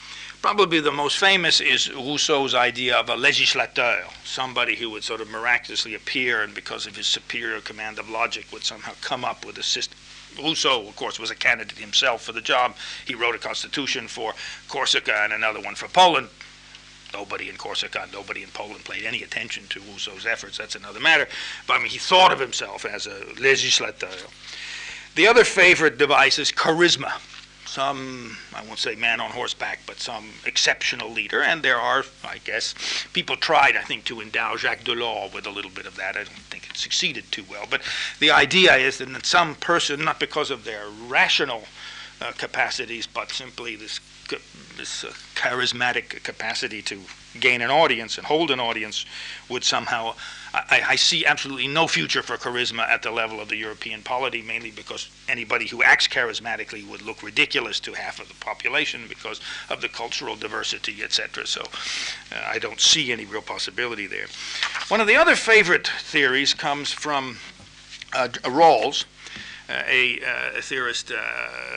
[0.48, 5.30] Probably the most famous is Rousseau's idea of a legislateur, somebody who would sort of
[5.30, 9.58] miraculously appear and because of his superior command of logic would somehow come up with
[9.58, 10.00] a system.
[10.42, 12.78] Rousseau, of course, was a candidate himself for the job.
[13.06, 14.36] He wrote a constitution for
[14.70, 16.30] Corsica and another one for Poland.
[17.14, 20.58] Nobody in Corsica, nobody in Poland paid any attention to Rousseau's efforts.
[20.58, 21.28] That's another matter.
[21.68, 24.30] But I mean, he thought of himself as a legislateur.
[25.16, 27.12] The other favorite device is charisma.
[27.68, 31.42] Some, I won't say man on horseback, but some exceptional leader.
[31.42, 32.74] And there are, I guess,
[33.14, 36.16] people tried, I think, to endow Jacques Delors with a little bit of that.
[36.16, 37.66] I don't think it succeeded too well.
[37.70, 37.82] But
[38.20, 41.66] the idea is that some person, not because of their rational
[42.22, 44.00] uh, capacities, but simply this,
[44.78, 47.02] this uh, charismatic capacity to
[47.40, 49.06] gain an audience and hold an audience,
[49.50, 50.14] would somehow
[50.54, 54.42] I, I, see absolutely no future for charisma at the level of the European polity,
[54.42, 59.40] mainly because anybody who acts charismatically would look ridiculous to half of the population because
[59.70, 61.46] of the cultural diversity, etc.
[61.46, 64.28] So uh, I don't see any real possibility there.
[64.88, 67.38] One of the other favorite theories comes from
[68.14, 69.06] uh, Rawls,
[69.70, 71.16] a, uh, a, theorist, uh,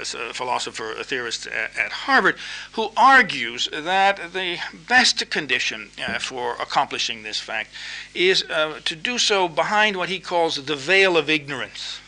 [0.01, 2.37] a philosopher, a theorist at, at, Harvard,
[2.73, 7.71] who argues that the best condition for accomplishing this fact
[8.15, 8.43] is
[8.85, 12.00] to do so behind what he calls the veil of ignorance.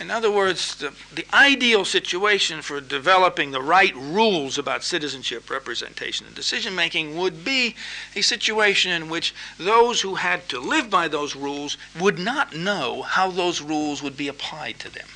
[0.00, 6.26] In other words, the, the ideal situation for developing the right rules about citizenship, representation,
[6.26, 7.76] and decision making would be
[8.16, 13.02] a situation in which those who had to live by those rules would not know
[13.02, 15.06] how those rules would be applied to them.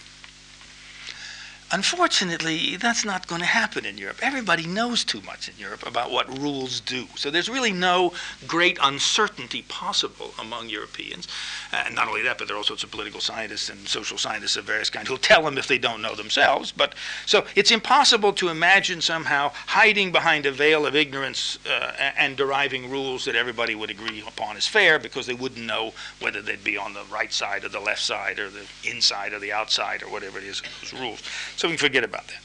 [1.73, 4.19] Unfortunately, that's not going to happen in Europe.
[4.23, 7.07] Everybody knows too much in Europe about what rules do.
[7.17, 8.13] So there's really no
[8.47, 11.27] great uncertainty possible among Europeans.
[11.73, 14.57] And not only that, but there are all sorts of political scientists and social scientists
[14.57, 16.71] of various kinds who'll tell them if they don't know themselves.
[16.71, 16.95] But
[17.27, 22.91] so it's impossible to imagine somehow hiding behind a veil of ignorance uh, and deriving
[22.91, 26.77] rules that everybody would agree upon as fair because they wouldn't know whether they'd be
[26.77, 30.11] on the right side or the left side or the inside or the outside or
[30.11, 31.23] whatever it is, those rules.
[31.57, 32.43] So we forget about that.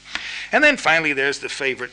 [0.52, 1.92] And then finally, there's the favorite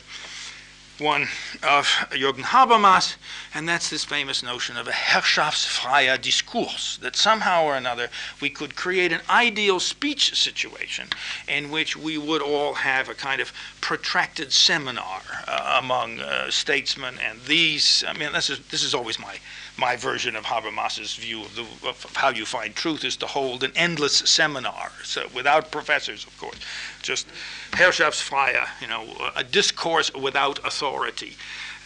[1.00, 1.22] one
[1.62, 3.16] of Jürgen Habermas,
[3.54, 8.08] and that's this famous notion of a Herrschaftsfreier Diskurs, that somehow or another
[8.40, 11.08] we could create an ideal speech situation
[11.46, 17.14] in which we would all have a kind of protracted seminar uh, among uh, statesmen,
[17.18, 19.36] and these, I mean, this is, this is always my
[19.78, 23.62] my version of Habermas's view of, the, of, how you find truth is to hold
[23.62, 26.58] an endless seminar, so without professors, of course,
[27.00, 27.28] just
[27.70, 31.36] Herrschaftsfreie, you know, a discourse without authority.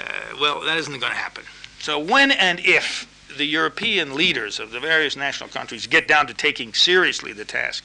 [0.01, 1.45] Uh, well, that isn't going to happen.
[1.81, 6.35] So when and if the European leaders of the various national countries get down to
[6.35, 7.85] taking seriously the task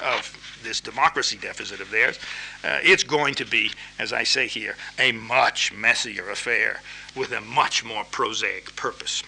[0.00, 2.18] of this democracy deficit of theirs,
[2.64, 6.80] uh, it's going to be, as I say here, a much messier affair
[7.16, 9.22] with a much more prosaic purpose.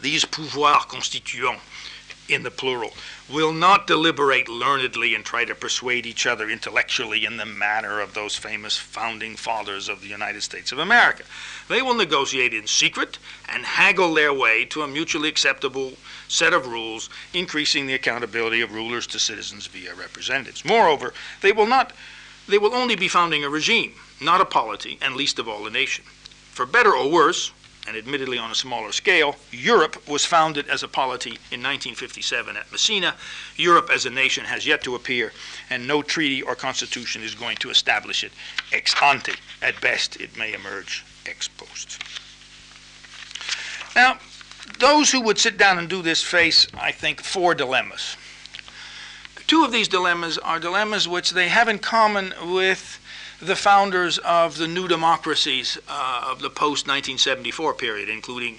[0.00, 1.62] These pouvoirs constituants,
[2.28, 2.94] in the plural,
[3.28, 8.14] will not deliberate learnedly and try to persuade each other intellectually in the manner of
[8.14, 11.24] those famous founding fathers of the United States of America.
[11.68, 15.94] They will negotiate in secret and haggle their way to a mutually acceptable
[16.28, 20.64] set of rules, increasing the accountability of rulers to citizens via representatives.
[20.64, 21.92] Moreover, they will not
[22.48, 25.70] they will only be founding a regime, not a polity, and least of all a
[25.70, 26.04] nation.
[26.52, 27.52] For better or worse,
[27.90, 32.70] and admittedly on a smaller scale, Europe was founded as a polity in 1957 at
[32.70, 33.16] Messina.
[33.56, 35.32] Europe as a nation has yet to appear,
[35.70, 38.30] and no treaty or constitution is going to establish it
[38.72, 39.32] ex ante.
[39.60, 42.00] At best, it may emerge ex post.
[43.96, 44.18] Now,
[44.78, 48.16] those who would sit down and do this face, I think, four dilemmas.
[49.48, 52.99] Two of these dilemmas are dilemmas which they have in common with
[53.40, 58.58] the founders of the new democracies uh, of the post 1974 period, including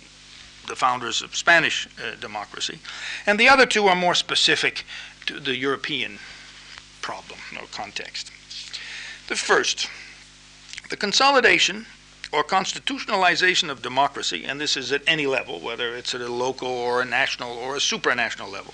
[0.67, 2.79] the founders of Spanish uh, democracy.
[3.25, 4.83] And the other two are more specific
[5.27, 6.19] to the European
[7.01, 8.31] problem or context.
[9.27, 9.87] The first,
[10.89, 11.85] the consolidation
[12.31, 16.69] or constitutionalization of democracy, and this is at any level, whether it's at a local
[16.69, 18.73] or a national or a supranational level,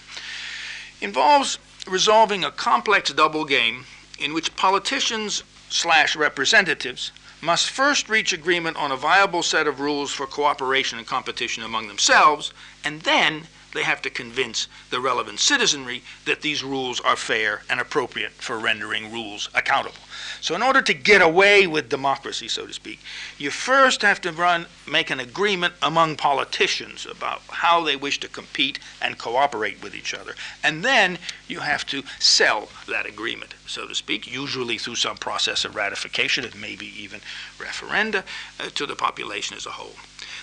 [1.02, 3.86] involves resolving a complex double game
[4.20, 10.12] in which politicians slash representatives must first reach agreement on a viable set of rules
[10.12, 12.54] for cooperation and competition among themselves,
[12.84, 17.80] and then they have to convince the relevant citizenry that these rules are fair and
[17.80, 20.00] appropriate for rendering rules accountable.
[20.42, 23.00] So, in order to get away with democracy, so to speak,
[23.38, 28.28] you first have to run, make an agreement among politicians about how they wish to
[28.28, 30.36] compete and cooperate with each other.
[30.64, 35.66] And then you have to sell that agreement, so to speak, usually through some process
[35.66, 37.22] of ratification and maybe even
[37.58, 38.24] referenda
[38.60, 39.96] uh, to the population as a whole.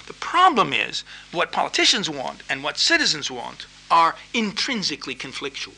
[0.06, 5.74] The problem is what politicians want and what citizens want are intrinsically conflictual.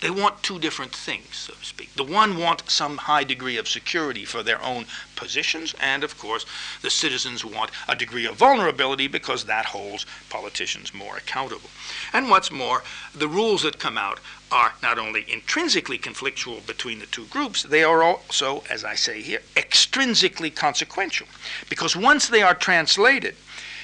[0.00, 1.92] They want two different things, so to speak.
[1.94, 6.46] The one want some high degree of security for their own positions, and of course,
[6.82, 11.70] the citizens want a degree of vulnerability because that holds politicians more accountable.
[12.12, 14.20] And what's more, the rules that come out
[14.52, 19.20] are not only intrinsically conflictual between the two groups, they are also, as I say
[19.20, 21.26] here, extrinsically consequential.
[21.68, 23.34] Because once they are translated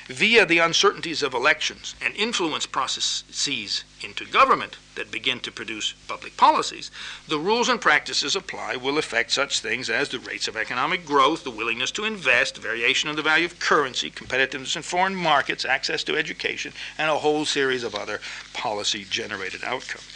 [0.06, 6.36] via the uncertainties of elections and influence processes into government that begin to produce public
[6.36, 6.90] policies,
[7.26, 11.42] the rules and practices applied will affect such things as the rates of economic growth,
[11.42, 16.04] the willingness to invest, variation in the value of currency, competitiveness in foreign markets, access
[16.04, 18.20] to education, and a whole series of other
[18.52, 20.06] policy generated outcomes.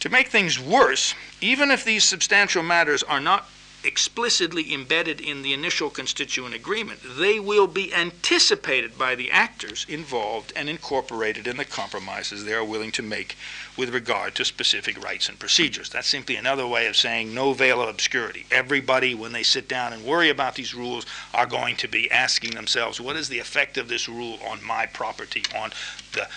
[0.00, 3.48] To make things worse, even if these substantial matters are not
[3.84, 7.00] explicitly embedded in the initial constituent agreement.
[7.18, 12.64] They will be anticipated by the actors involved and incorporated in the compromises they are
[12.64, 13.36] willing to make
[13.76, 15.88] with regard to specific rights and procedures.
[15.90, 18.46] That's simply another way of saying no veil of obscurity.
[18.50, 22.52] Everybody, when they sit down and worry about these rules, are going to be asking
[22.52, 25.70] themselves, what is the effect of this rule on my property, on
[26.12, 26.28] the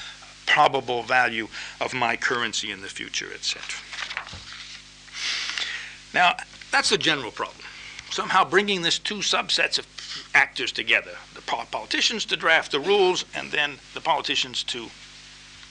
[0.45, 1.47] probable value
[1.80, 3.61] of my currency in the future, etc.
[6.13, 6.36] Now,
[6.72, 7.65] that's the general problem.
[8.09, 9.88] Somehow bringing this two subsets of
[10.34, 14.88] actors together, the politicians to draft the rules, and then the politicians to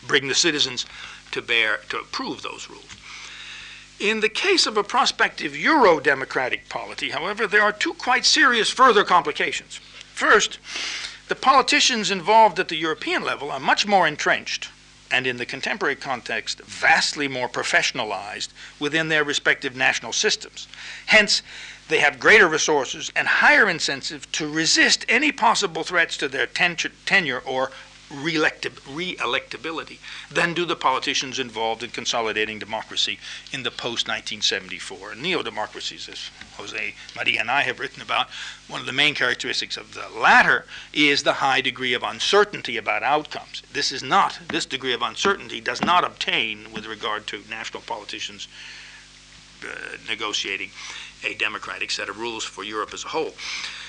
[0.07, 0.87] bring the citizens
[1.33, 2.97] to bear to approve those rules.
[3.99, 8.71] In the case of a prospective Euro democratic polity, however, there are two quite serious
[8.71, 9.81] further complications.
[10.13, 10.59] First,
[11.29, 14.71] the politicians involved at the European level are much more entrenched
[15.11, 18.49] and, in the contemporary context, vastly more professionalized
[18.79, 20.69] within their respective national systems.
[21.07, 21.43] Hence,
[21.89, 27.43] they have greater resources and higher incentive to resist any possible threats to their tenure
[27.45, 27.71] or
[28.11, 29.99] re-electability
[30.31, 33.19] than do the politicians involved in consolidating democracy
[33.53, 38.29] in the post-1974 neo-democracies, as Jose Maria and I have written about.
[38.69, 43.03] One of the main characteristics of the latter is the high degree of uncertainty about
[43.03, 43.63] outcomes.
[43.73, 48.49] This is not, this degree of uncertainty does not obtain with regard to national politicians
[49.65, 50.71] uh, negotiating
[51.25, 53.35] a democratic set of rules for Europe as a whole.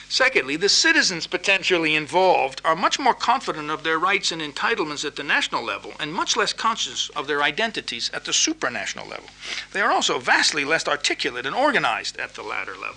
[0.10, 5.18] Secondly, the citizens potentially involved are much more confident of their rights and entitlements at
[5.18, 9.30] the national level and much less conscious of their identities at the supranational level.
[9.74, 12.96] They are also vastly less articulate and organized at the latter level.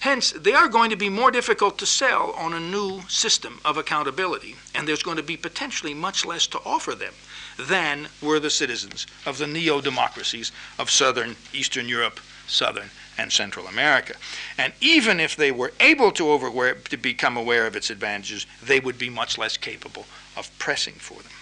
[0.00, 3.76] Hence, they are going to be more difficult to sell on a new system of
[3.76, 7.12] accountability, and there's going to be potentially much less to offer them
[7.58, 12.18] than were the citizens of the neo democracies of Southern Eastern Europe,
[12.50, 14.14] Southern and Central America.
[14.58, 18.80] And even if they were able to, overwear, to become aware of its advantages, they
[18.80, 21.32] would be much less capable of pressing for them.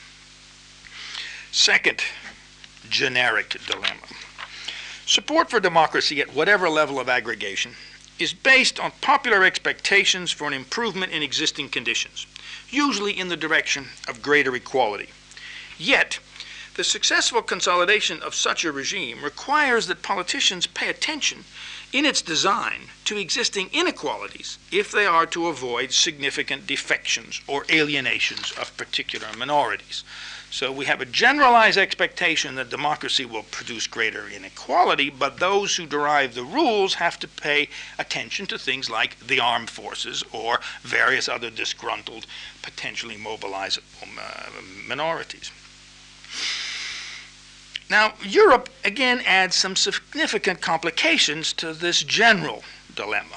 [1.51, 2.03] Second
[2.91, 4.07] generic dilemma.
[5.07, 7.73] Support for democracy at whatever level of aggregation
[8.19, 12.27] is based on popular expectations for an improvement in existing conditions,
[12.69, 15.09] usually in the direction of greater equality.
[15.79, 16.19] Yet,
[16.79, 21.43] the successful consolidation of such a regime requires that politicians pay attention
[21.93, 28.53] in its design to existing inequalities if they are to avoid significant defections or alienations
[28.53, 30.05] of particular minorities.
[30.53, 35.85] So we have a generalized expectation that democracy will produce greater inequality, but those who
[35.85, 41.29] derive the rules have to pay attention to things like the armed forces or various
[41.29, 42.25] other disgruntled,
[42.63, 44.51] potentially mobilizable uh,
[44.87, 45.51] minorities.
[47.91, 52.63] Now, Europe again adds some significant complications to this general
[52.95, 53.37] dilemma.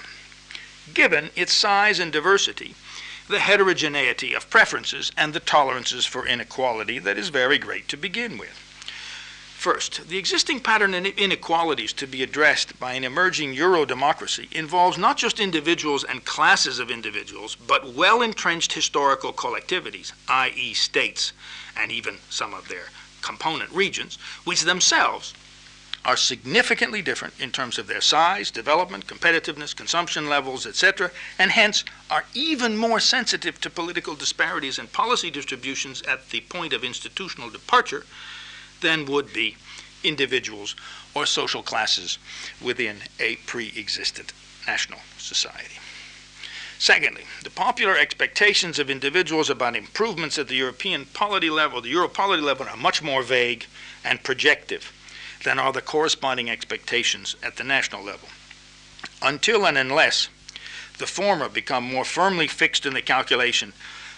[0.93, 2.75] Given its size and diversity,
[3.29, 8.37] the heterogeneity of preferences, and the tolerances for inequality that is very great to begin
[8.37, 8.59] with.
[9.55, 14.97] First, the existing pattern of inequalities to be addressed by an emerging Euro democracy involves
[14.97, 21.31] not just individuals and classes of individuals, but well entrenched historical collectivities, i.e., states,
[21.77, 22.87] and even some of their
[23.21, 25.33] component regions, which themselves
[26.03, 31.83] are significantly different in terms of their size, development, competitiveness, consumption levels, etc., and hence
[32.09, 37.49] are even more sensitive to political disparities and policy distributions at the point of institutional
[37.49, 38.05] departure
[38.81, 39.55] than would be
[40.03, 40.75] individuals
[41.13, 42.17] or social classes
[42.59, 44.33] within a pre existent
[44.65, 45.77] national society.
[46.81, 52.09] Secondly, the popular expectations of individuals about improvements at the European polity level, the Euro
[52.09, 53.67] polity level, are much more vague
[54.03, 54.91] and projective
[55.43, 58.29] than are the corresponding expectations at the national level.
[59.21, 60.29] Until and unless
[60.97, 63.73] the former become more firmly fixed in the calculation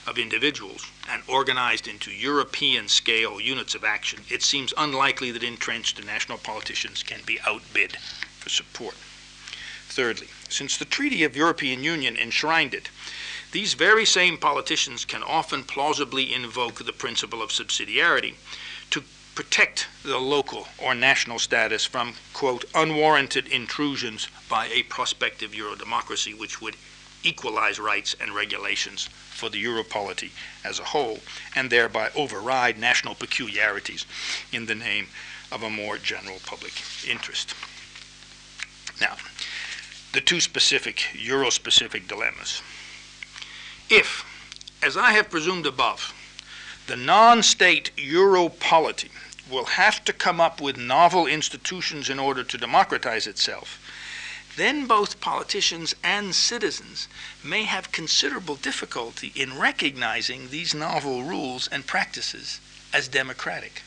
[0.07, 6.01] of individuals and organized into European scale units of action, it seems unlikely that entrenched
[6.05, 7.97] national politicians can be outbid
[8.39, 8.95] for support.
[9.96, 12.89] Thirdly, since the Treaty of European Union enshrined it,
[13.52, 18.34] these very same politicians can often plausibly invoke the principle of subsidiarity
[18.89, 19.04] to
[19.36, 26.34] protect the local or national status from, quote, unwarranted intrusions by a prospective Euro democracy
[26.34, 26.76] which would
[27.22, 30.32] equalize rights and regulations for the Europolity
[30.64, 31.20] as a whole,
[31.56, 34.08] and thereby override national peculiarities
[34.52, 35.08] in the name
[35.52, 36.74] of a more general public
[37.08, 37.54] interest.
[39.00, 39.18] Now,
[40.14, 42.61] the two specific, Euro-specific dilemmas.
[43.89, 44.24] If,
[44.82, 46.14] as I have presumed above,
[46.88, 49.09] the non-state Euro polity
[49.49, 53.80] will have to come up with novel institutions in order to democratize itself,
[54.55, 57.07] then both politicians and citizens
[57.43, 62.59] may have considerable difficulty in recognizing these novel rules and practices
[62.93, 63.82] as democratic.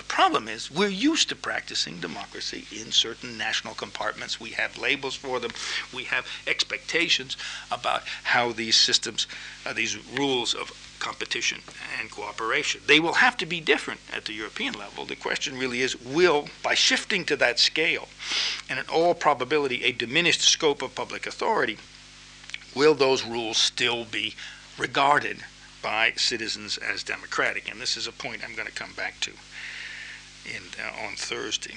[0.00, 4.40] The problem is we're used to practicing democracy in certain national compartments.
[4.40, 5.50] We have labels for them.
[5.92, 7.36] We have expectations
[7.70, 9.26] about how these systems,
[9.66, 11.60] uh, these rules of competition
[11.98, 12.80] and cooperation.
[12.86, 15.04] They will have to be different at the European level.
[15.04, 18.08] The question really is will, by shifting to that scale,
[18.70, 21.76] and in all probability a diminished scope of public authority,
[22.74, 24.34] will those rules still be
[24.78, 25.44] regarded
[25.82, 27.70] by citizens as democratic?
[27.70, 29.32] And this is a point I'm going to come back to
[30.54, 31.74] in, uh, on Thursday.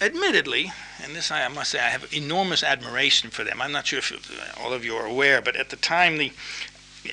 [0.00, 3.60] Admittedly, and this I must say, I have enormous admiration for them.
[3.60, 6.32] I'm not sure if uh, all of you are aware, but at the time the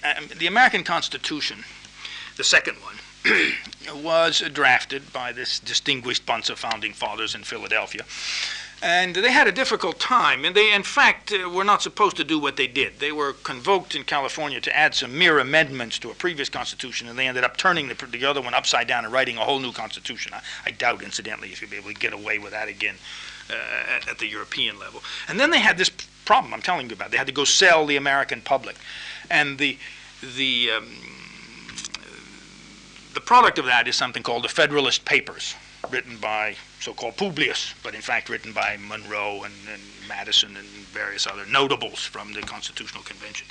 [0.04, 1.64] um, the American Constitution,
[2.36, 2.98] the second one,
[4.04, 8.04] was drafted by this distinguished bunch of founding fathers in Philadelphia.
[8.82, 12.24] And they had a difficult time, and they, in fact, uh, were not supposed to
[12.24, 13.00] do what they did.
[13.00, 17.18] They were convoked in California to add some mere amendments to a previous constitution, and
[17.18, 19.72] they ended up turning the, the other one upside down and writing a whole new
[19.72, 20.32] constitution.
[20.34, 22.96] I, I doubt, incidentally, if you'll be able to get away with that again
[23.50, 25.02] uh, at, at the European level.
[25.28, 25.90] And then they had this
[26.26, 27.10] problem I'm telling you about.
[27.10, 28.76] They had to go sell the American public
[29.30, 29.78] and the
[30.36, 30.88] the um,
[33.14, 35.56] the product of that is something called the Federalist Papers,
[35.90, 41.28] written by so-called Publius, but in fact written by Monroe and, and Madison and various
[41.28, 43.48] other notables from the Constitutional Convention.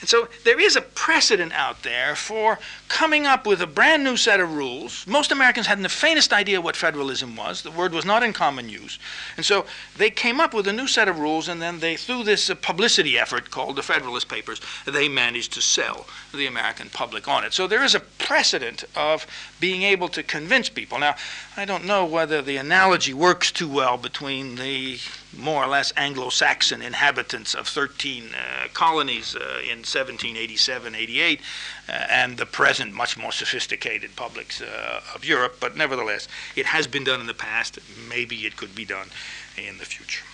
[0.00, 4.16] And so there is a precedent out there for coming up with a brand new
[4.16, 5.06] set of rules.
[5.06, 7.62] Most Americans hadn't the faintest idea what federalism was.
[7.62, 8.98] The word was not in common use.
[9.36, 12.24] And so they came up with a new set of rules, and then they, through
[12.24, 17.28] this uh, publicity effort called the Federalist Papers, they managed to sell the American public
[17.28, 17.52] on it.
[17.52, 19.26] So there is a precedent of
[19.60, 20.98] being able to convince people.
[20.98, 21.14] Now,
[21.56, 24.98] I don't know whether the analogy works too well between the
[25.36, 31.40] more or less Anglo-Saxon inhabitants of 13 uh, colonies uh, in 1787, 88,
[31.88, 35.56] uh, and the present much more sophisticated publics uh, of Europe.
[35.60, 37.78] But nevertheless, it has been done in the past.
[38.08, 39.08] Maybe it could be done
[39.56, 40.24] in the future.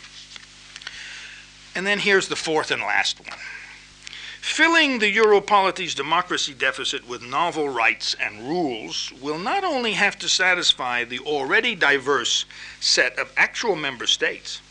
[1.75, 3.39] And then here's the fourth and last one.
[4.41, 10.29] Filling the Europolity's democracy deficit with novel rights and rules will not only have to
[10.29, 12.47] satisfy the already diverse
[12.81, 14.63] set of actual member states,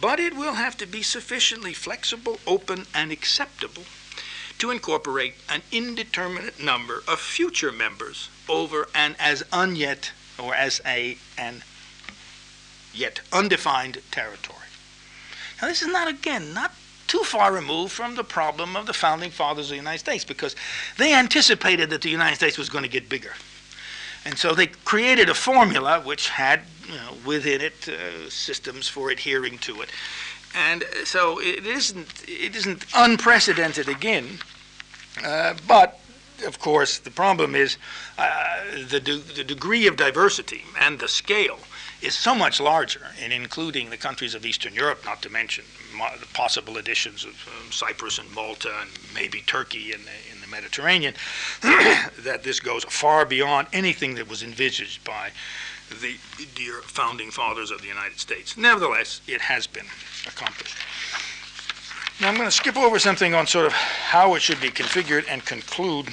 [0.00, 3.84] but it will have to be sufficiently flexible, open, and acceptable
[4.58, 11.16] to incorporate an indeterminate number of future members over an as unyet or as a
[11.36, 11.62] an
[12.92, 14.58] yet undefined territory.
[15.60, 16.72] Now this is not again not
[17.06, 20.56] too far removed from the problem of the founding fathers of the United States because
[20.96, 23.32] they anticipated that the United States was going to get bigger.
[24.24, 29.10] And so they created a formula which had you know, within it uh, systems for
[29.10, 29.90] adhering to it.
[30.54, 34.38] And so it isn't, it isn't unprecedented again,
[35.24, 36.00] uh, but
[36.46, 37.76] of course the problem is
[38.18, 41.58] uh, the, de- the degree of diversity and the scale
[42.02, 45.64] is so much larger, in including the countries of Eastern Europe, not to mention
[46.20, 50.46] the possible additions of um, Cyprus and Malta and maybe Turkey in the, in the
[50.46, 51.14] Mediterranean,
[51.62, 55.30] that this goes far beyond anything that was envisaged by
[55.90, 56.16] the
[56.54, 58.56] dear founding fathers of the United States.
[58.56, 59.86] Nevertheless, it has been
[60.26, 60.76] accomplished.
[62.20, 65.24] Now I'm going to skip over something on sort of how it should be configured
[65.28, 66.06] and conclude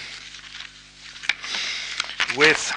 [2.35, 2.71] with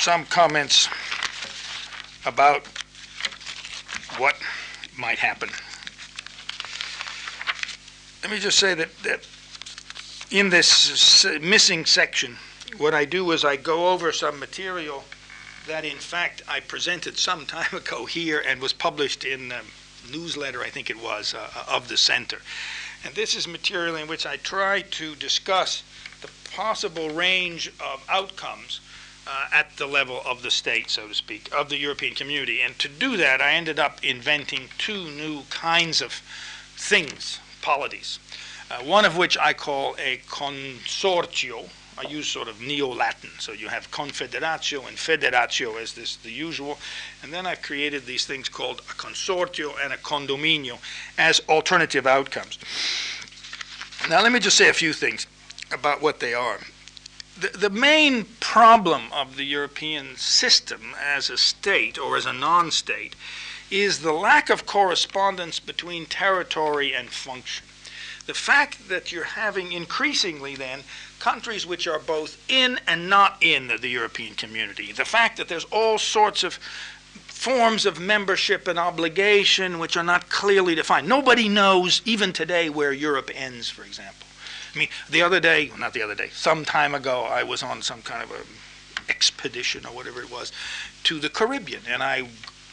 [0.00, 0.88] some comments
[2.26, 2.66] about
[4.18, 4.36] what
[4.98, 5.50] might happen.
[8.22, 9.26] Let me just say that, that
[10.30, 12.36] in this missing section,
[12.78, 15.04] what I do is I go over some material
[15.66, 19.62] that, in fact, I presented some time ago here and was published in a
[20.10, 22.38] newsletter, I think it was, uh, of the center.
[23.04, 25.82] And this is material in which I try to discuss
[26.20, 28.80] the possible range of outcomes
[29.26, 32.60] uh, at the level of the state, so to speak, of the European community.
[32.60, 36.22] And to do that, I ended up inventing two new kinds of
[36.76, 38.18] things, polities.
[38.70, 43.30] Uh, one of which I call a consortio, I use sort of Neo-Latin.
[43.38, 46.78] So you have confederatio and federatio as this the usual.
[47.22, 50.78] And then I've created these things called a consortio and a condominio
[51.16, 52.58] as alternative outcomes.
[54.08, 55.26] Now let me just say a few things
[55.72, 56.58] about what they are.
[57.38, 63.16] The, the main problem of the European system as a state or as a non-state
[63.70, 67.66] is the lack of correspondence between territory and function.
[68.26, 70.84] The fact that you're having increasingly then
[71.24, 74.92] countries which are both in and not in the European community.
[74.92, 76.58] The fact that there's all sorts of
[77.28, 81.08] forms of membership and obligation which are not clearly defined.
[81.08, 84.26] Nobody knows, even today, where Europe ends, for example.
[84.74, 87.80] I mean, the other day, not the other day, some time ago, I was on
[87.80, 90.52] some kind of a expedition or whatever it was
[91.04, 92.28] to the Caribbean, and I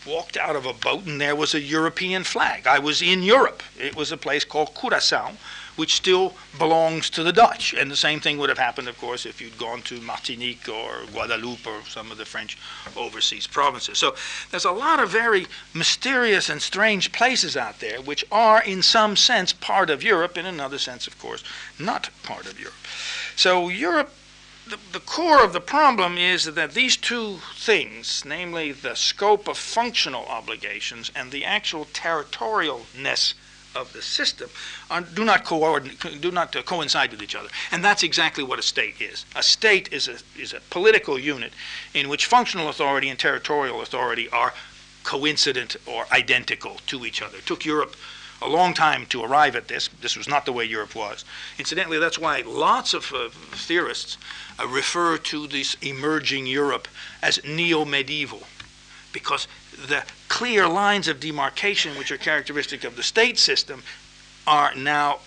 [0.06, 2.68] walked out of a boat and there was a European flag.
[2.68, 3.64] I was in Europe.
[3.80, 5.38] It was a place called Curaçao,
[5.76, 7.74] which still belongs to the Dutch.
[7.74, 11.06] And the same thing would have happened, of course, if you'd gone to Martinique or
[11.12, 12.58] Guadeloupe or some of the French
[12.96, 13.98] overseas provinces.
[13.98, 14.16] So
[14.50, 19.16] there's a lot of very mysterious and strange places out there which are, in some
[19.16, 21.44] sense, part of Europe, in another sense, of course,
[21.80, 22.76] not part of Europe.
[23.36, 24.14] So Europe
[24.68, 29.58] the, the, core of the problem is that these two things, namely the scope of
[29.58, 33.34] functional obligations and the actual territorialness
[33.76, 34.50] of the system
[34.90, 38.60] are, do not coordinate, do not uh, coincide with each other, and that's exactly what
[38.60, 39.26] a state is.
[39.36, 41.54] A state is a is a political unit
[41.94, 44.54] in which functional authority and territorial authority are
[45.04, 47.38] coincident or identical to each other.
[47.38, 47.96] It took Europe
[48.42, 49.90] a long time to arrive at this.
[50.02, 51.24] This was not the way Europe was.
[51.60, 54.18] Incidentally, that's why lots of uh, theorists
[54.60, 56.88] uh, refer to this emerging Europe
[57.22, 58.44] as neo medieval,
[59.12, 59.48] because
[59.88, 63.84] the clear lines of demarcation, which are characteristic of the state system,
[64.48, 65.20] are now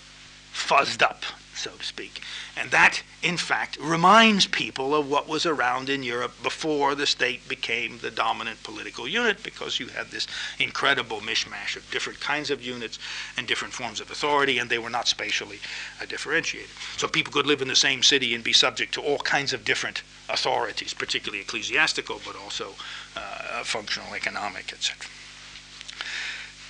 [0.53, 1.24] fuzzed up,
[1.57, 2.20] so to speak.
[2.57, 7.48] And that, in fact, reminds people of what was around in Europe before the state
[7.48, 10.26] became the dominant political unit, because you had this
[10.59, 12.98] incredible mishmash of different kinds of units
[13.36, 15.59] and different forms of authority, and they were not spatially
[16.00, 16.70] uh, differentiated.
[16.96, 19.64] So people could live in the same city and be subject to all kinds of
[19.64, 22.74] different authorities, particularly ecclesiastical, but also
[23.16, 25.07] uh, functional, economic, etc.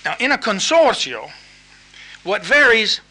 [0.03, 1.31] Now, in a consortio,
[2.23, 3.01] what varies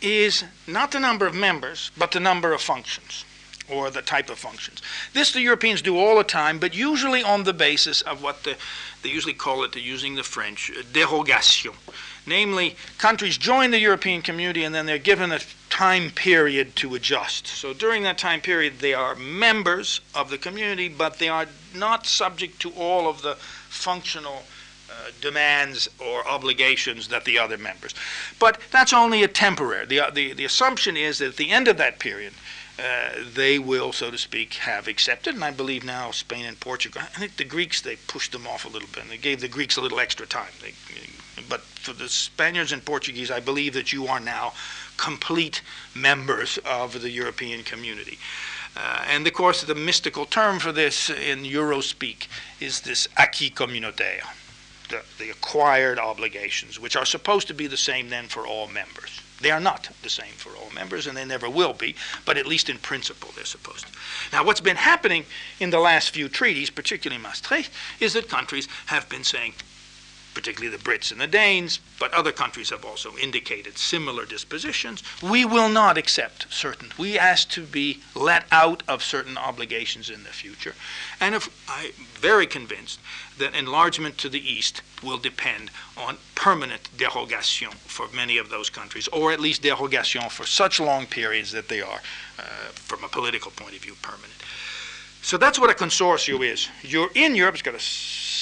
[0.00, 3.24] is not the number of members, but the number of functions
[3.70, 4.80] or the type of functions.
[5.12, 8.56] This the Europeans do all the time, but usually on the basis of what the,
[9.02, 11.74] they usually call it, using the French, dérogation.
[12.26, 15.40] Namely, countries join the European community and then they're given a
[15.70, 17.46] time period to adjust.
[17.46, 22.06] So during that time period, they are members of the community, but they are not
[22.06, 24.57] subject to all of the functional uh,
[25.20, 27.94] demands or obligations that the other members.
[28.38, 29.86] But that's only a temporary.
[29.86, 32.32] The, the, the assumption is that at the end of that period,
[32.78, 35.34] uh, they will, so to speak, have accepted.
[35.34, 38.64] And I believe now Spain and Portugal, I think the Greeks, they pushed them off
[38.64, 39.02] a little bit.
[39.02, 40.52] And they gave the Greeks a little extra time.
[40.62, 40.74] They,
[41.48, 44.52] but for the Spaniards and Portuguese, I believe that you are now
[44.96, 45.62] complete
[45.94, 48.18] members of the European community.
[48.76, 52.28] Uh, and of course, the mystical term for this in Eurospeak
[52.60, 54.26] is this acquis communautaire
[54.88, 59.20] the, the acquired obligations, which are supposed to be the same then for all members.
[59.40, 62.46] They are not the same for all members, and they never will be, but at
[62.46, 63.92] least in principle they're supposed to.
[64.32, 65.24] Now, what's been happening
[65.60, 67.70] in the last few treaties, particularly Maastricht,
[68.00, 69.54] is that countries have been saying,
[70.38, 75.02] particularly the Brits and the Danes, but other countries have also indicated similar dispositions.
[75.20, 76.92] We will not accept certain.
[76.96, 80.76] We ask to be let out of certain obligations in the future.
[81.20, 83.00] And if, I'm very convinced
[83.38, 89.08] that enlargement to the east will depend on permanent derogation for many of those countries,
[89.08, 92.00] or at least derogation for such long periods that they are,
[92.38, 92.42] uh,
[92.74, 94.30] from a political point of view, permanent.
[95.20, 96.68] So that's what a consortium is.
[96.82, 97.80] You're in Europe, it's got a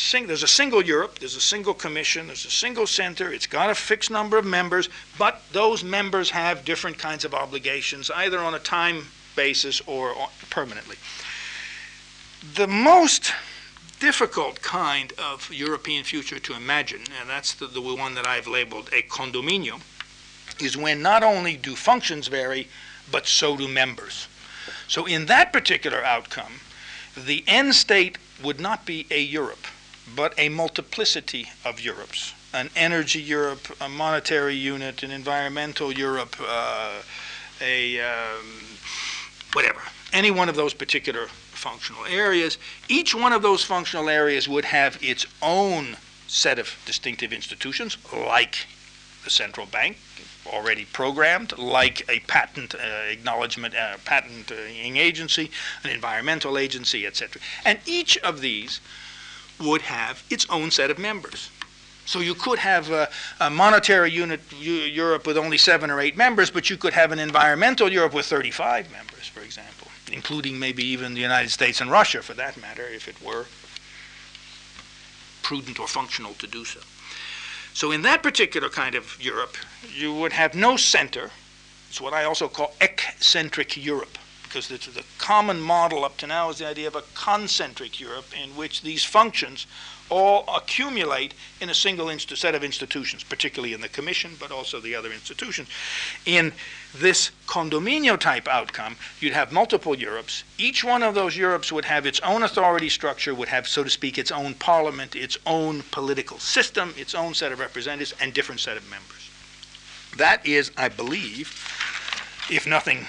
[0.07, 3.71] sing, there's a single Europe, there's a single commission, there's a single center, it's got
[3.71, 4.89] a fixed number of members,
[5.19, 10.15] but those members have different kinds of obligations, either on a time basis or
[10.51, 10.97] permanently.
[12.55, 13.33] The most
[13.99, 18.89] difficult kind of European future to imagine, and that's the, the one that I've labeled
[18.93, 19.81] a condominio,
[20.61, 22.69] is when not only do functions vary,
[23.11, 24.29] but so do members.
[24.89, 26.61] So in that particular outcome,
[27.17, 29.67] the end state would not be a Europe,
[30.15, 32.33] but a multiplicity of Europes.
[32.53, 37.03] An energy Europe, a monetary unit, an environmental Europe, uh,
[37.61, 38.47] a um,
[39.53, 39.81] whatever.
[40.13, 41.27] Any one of those particular
[41.57, 42.59] functional areas.
[42.89, 45.97] Each one of those functional areas would have its own
[46.29, 48.67] set of distinctive institutions, like
[49.25, 49.97] the central bank,
[50.47, 52.79] already programmed, like a patent uh,
[53.11, 55.51] acknowledgement, uh, patenting agency,
[55.83, 57.41] an environmental agency, etc.
[57.65, 58.81] And each of these
[59.61, 61.51] would have its own set of members.
[62.07, 63.09] So you could have a,
[63.41, 67.19] a monetary unit Europe with only seven or eight members, but you could have an
[67.19, 72.23] environmental Europe with 35 members, for example, including maybe even the United States and Russia,
[72.23, 73.47] for that matter, if it were
[75.43, 76.81] prudent or functional to do so.
[77.73, 79.57] So in that particular kind of Europe,
[79.95, 81.31] you would have no center.
[81.91, 84.17] It's what I also call eccentric Europe,
[84.49, 88.27] because the, the common model up to now is the idea of a concentric Europe
[88.41, 89.67] in which these functions
[90.09, 94.81] all accumulate in a single inst- set of institutions, particularly in the Commission, but also
[94.81, 95.69] the other institutions.
[96.25, 96.53] In
[96.95, 100.45] this condominio type outcome, you'd have multiple Europes.
[100.59, 103.91] Each one of those Europes would have its own authority structure, would have, so to
[103.91, 108.61] speak, its own parliament, its own political system, its own set of representatives, and different
[108.61, 109.31] set of members.
[110.17, 111.49] That is, I believe,
[112.49, 113.07] if nothing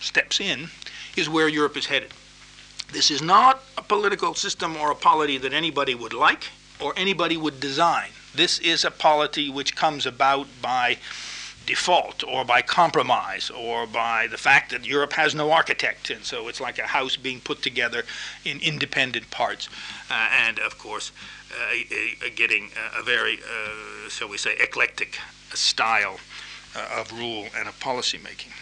[0.00, 0.68] steps in,
[1.16, 2.12] is where Europe is headed.
[2.92, 6.48] This is not a political system or a polity that anybody would like
[6.80, 8.10] or anybody would design.
[8.34, 10.98] This is a polity which comes about by
[11.66, 16.48] default or by compromise or by the fact that Europe has no architect, and so
[16.48, 18.02] it's like a house being put together
[18.44, 19.68] in independent parts.
[20.10, 21.12] Uh, and of course,
[21.52, 25.18] uh, getting a, a very, uh, shall we say, eclectic
[25.54, 26.18] style
[26.74, 28.52] uh, of rule and of policy making.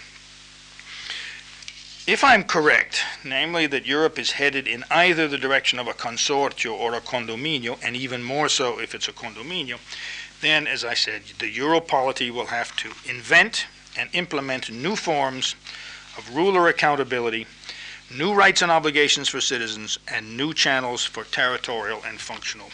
[2.08, 6.72] If I'm correct, namely that Europe is headed in either the direction of a consortio
[6.72, 9.78] or a condominio, and even more so if it's a condominio,
[10.40, 15.54] then, as I said, the Europolity will have to invent and implement new forms
[16.16, 17.46] of ruler accountability,
[18.10, 22.70] new rights and obligations for citizens, and new channels for territorial and functional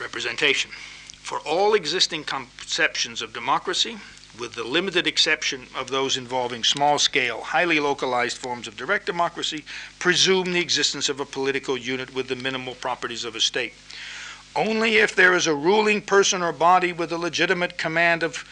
[0.00, 0.70] representation.
[1.18, 3.98] For all existing conceptions of democracy,
[4.38, 9.64] with the limited exception of those involving small scale, highly localized forms of direct democracy,
[9.98, 13.74] presume the existence of a political unit with the minimal properties of a state.
[14.54, 18.44] Only if there is a ruling person or body with a legitimate command of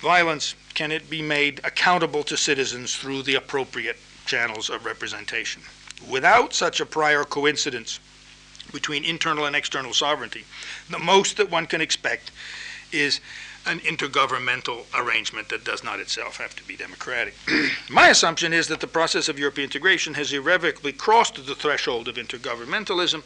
[0.00, 3.96] violence can it be made accountable to citizens through the appropriate
[4.26, 5.62] channels of representation.
[6.08, 7.98] Without such a prior coincidence
[8.72, 10.44] between internal and external sovereignty,
[10.90, 12.30] the most that one can expect
[12.92, 13.20] is
[13.66, 17.34] an intergovernmental arrangement that does not itself have to be democratic.
[17.90, 22.14] My assumption is that the process of European integration has irrevocably crossed the threshold of
[22.14, 23.22] intergovernmentalism,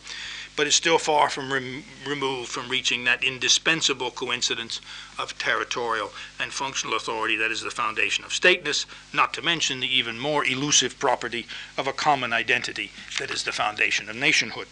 [0.57, 4.81] but is still far from rem- removed from reaching that indispensable coincidence
[5.19, 6.11] of territorial
[6.41, 10.45] and functional authority that is the foundation of stateness, not to mention the even more
[10.45, 14.67] elusive property of a common identity that is the foundation of nationhood.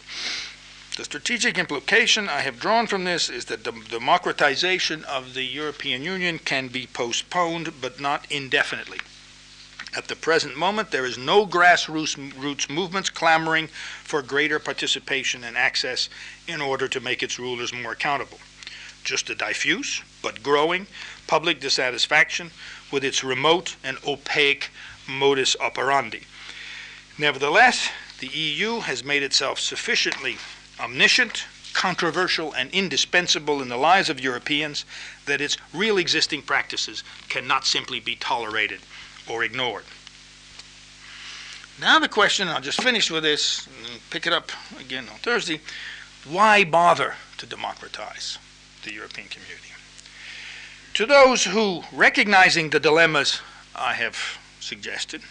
[0.99, 6.03] The strategic implication I have drawn from this is that the democratization of the European
[6.03, 8.99] Union can be postponed, but not indefinitely.
[9.97, 13.69] At the present moment, there is no grassroots movements clamoring
[14.03, 16.09] for greater participation and access
[16.49, 18.41] in order to make its rulers more accountable.
[19.05, 20.89] Just a diffuse, but growing,
[21.29, 22.51] public dissatisfaction
[22.91, 24.71] with its remote and opaque
[25.07, 26.23] modus operandi.
[27.17, 27.89] Nevertheless,
[28.19, 30.39] the EU has made itself sufficiently
[30.81, 34.85] omniscient, controversial, and indispensable in the lives of Europeans
[35.27, 38.81] that its real existing practices cannot simply be tolerated
[39.29, 39.85] or ignored.
[41.81, 43.69] Now, the question, I'll just finish with this,
[44.11, 44.51] pick it up
[44.81, 45.61] again on Thursday
[46.25, 48.39] why bother to democratize
[48.85, 49.69] the European community?
[50.95, 53.41] To those who, recognizing the dilemmas
[53.75, 55.23] I have suggested,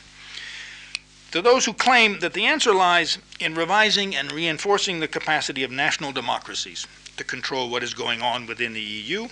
[1.32, 5.72] to those who claim that the answer lies in revising and reinforcing the capacity of
[5.72, 9.28] national democracies to control what is going on within the EU,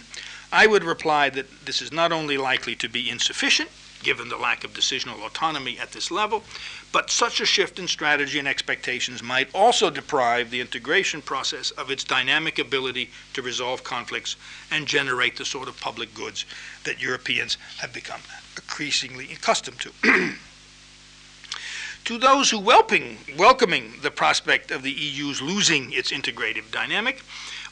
[0.51, 3.69] I would reply that this is not only likely to be insufficient,
[4.03, 6.43] given the lack of decisional autonomy at this level,
[6.91, 11.89] but such a shift in strategy and expectations might also deprive the integration process of
[11.89, 14.35] its dynamic ability to resolve conflicts
[14.69, 16.45] and generate the sort of public goods
[16.83, 18.21] that Europeans have become
[18.55, 20.35] increasingly accustomed to.
[22.06, 27.24] To those who welping, welcoming the prospect of the EU's losing its integrative dynamic,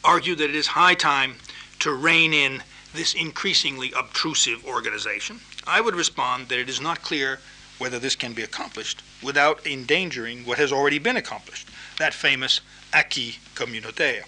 [0.04, 1.36] argue that it is high time
[1.78, 2.64] to rein in
[2.96, 7.42] this increasingly obtrusive organization, I would respond that it is not clear
[7.78, 11.70] whether this can be accomplished without endangering what has already been accomplished,
[12.00, 12.62] that famous
[12.92, 14.24] acquis communautaire.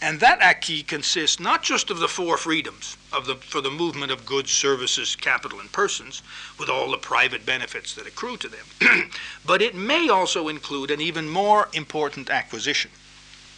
[0.00, 4.12] And that acquis consists not just of the four freedoms of the, for the movement
[4.12, 6.22] of goods, services, capital, and persons,
[6.58, 9.10] with all the private benefits that accrue to them,
[9.46, 12.92] but it may also include an even more important acquisition,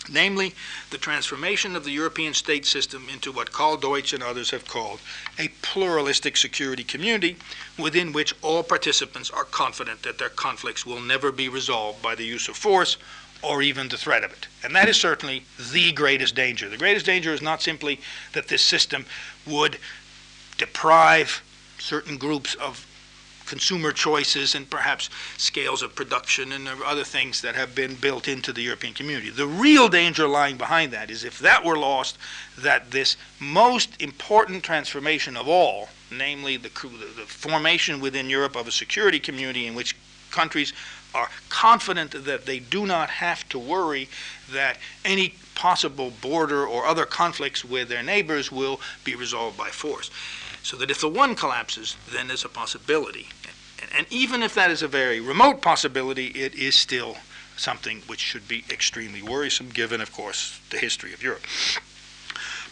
[0.08, 0.54] namely
[0.88, 5.00] the transformation of the European state system into what Karl Deutsch and others have called
[5.38, 7.36] a pluralistic security community
[7.78, 12.24] within which all participants are confident that their conflicts will never be resolved by the
[12.24, 12.96] use of force
[13.42, 14.48] or even the threat of it.
[14.62, 16.68] And that is certainly the greatest danger.
[16.68, 18.00] The greatest danger is not simply
[18.32, 19.06] that this system
[19.46, 19.78] would
[20.58, 21.42] deprive
[21.78, 22.86] certain groups of
[23.50, 28.52] consumer choices and perhaps scales of production and other things that have been built into
[28.52, 29.28] the European community.
[29.28, 32.16] The real danger lying behind that is if that were lost,
[32.56, 38.70] that this most important transformation of all, namely the, the formation within Europe of a
[38.70, 39.96] security community in which
[40.30, 40.72] countries
[41.14, 44.08] are confident that they do not have to worry
[44.50, 50.10] that any possible border or other conflicts with their neighbors will be resolved by force.
[50.62, 53.28] So that if the one collapses, then there's a possibility.
[53.94, 57.16] And, even if that is a very remote possibility, it is still
[57.56, 61.42] something which should be extremely worrisome, given, of course, the history of Europe.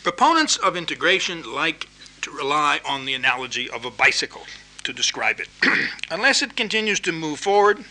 [0.03, 1.89] Proponents of integration like
[2.23, 4.43] to rely on the analogy of a bicycle
[4.85, 5.49] to describe it.
[6.11, 7.85] Unless it continues to move forward,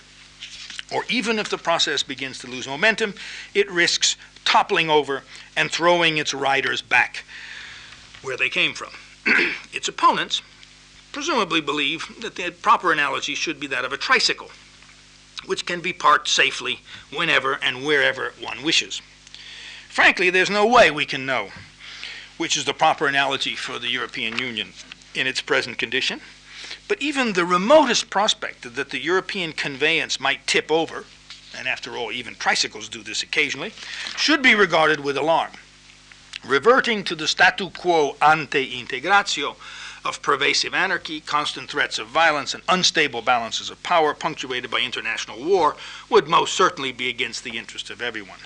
[0.92, 3.14] or even if the process begins to lose momentum,
[3.54, 4.16] it risks
[4.46, 5.24] toppling over
[5.56, 7.24] and throwing its riders back
[8.22, 8.90] where they came from.
[9.74, 10.42] its opponents
[11.12, 14.50] presumably believe that the proper analogy should be that of a tricycle,
[15.46, 16.80] which can be parked safely
[17.14, 19.02] whenever and wherever one wishes.
[19.90, 21.50] Frankly, there's no way we can know
[22.38, 24.74] which is the proper analogy for the European Union
[25.16, 26.22] in its present condition.
[26.88, 31.06] But even the remotest prospect that the European conveyance might tip over,
[31.58, 33.74] and after all, even tricycles do this occasionally,
[34.16, 35.52] should be regarded with alarm.
[36.44, 39.56] Reverting to the statu quo ante integratio
[40.06, 45.44] of pervasive anarchy, constant threats of violence, and unstable balances of power punctuated by international
[45.44, 45.76] war
[46.10, 48.40] would most certainly be against the interest of everyone.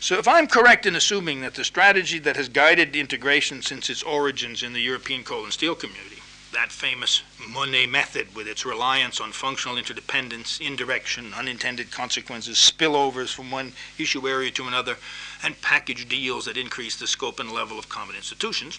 [0.00, 4.02] So, if I'm correct in assuming that the strategy that has guided integration since its
[4.02, 6.17] origins in the European coal and steel community,
[6.52, 13.50] that famous Monnet method with its reliance on functional interdependence, indirection, unintended consequences, spillovers from
[13.50, 14.96] one issue area to another,
[15.42, 18.78] and package deals that increase the scope and level of common institutions,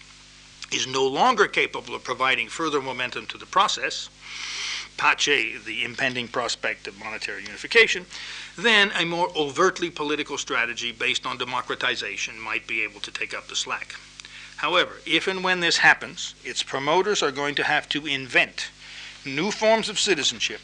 [0.72, 4.08] is no longer capable of providing further momentum to the process,
[4.96, 8.04] pace the impending prospect of monetary unification,
[8.56, 13.48] then a more overtly political strategy based on democratization might be able to take up
[13.48, 13.94] the slack.
[14.60, 18.68] However, if and when this happens, its promoters are going to have to invent
[19.24, 20.60] new forms of citizenship,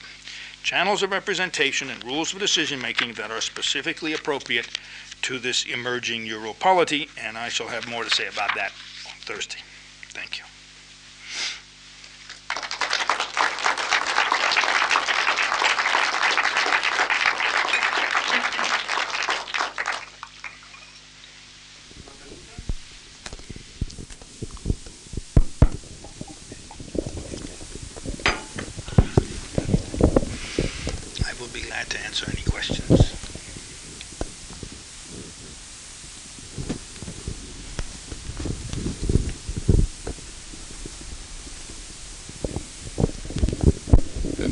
[0.62, 4.68] channels of representation, and rules of decision making that are specifically appropriate
[5.22, 8.72] to this emerging Europolity, and I shall have more to say about that
[9.06, 9.60] on Thursday.
[10.10, 10.44] Thank you.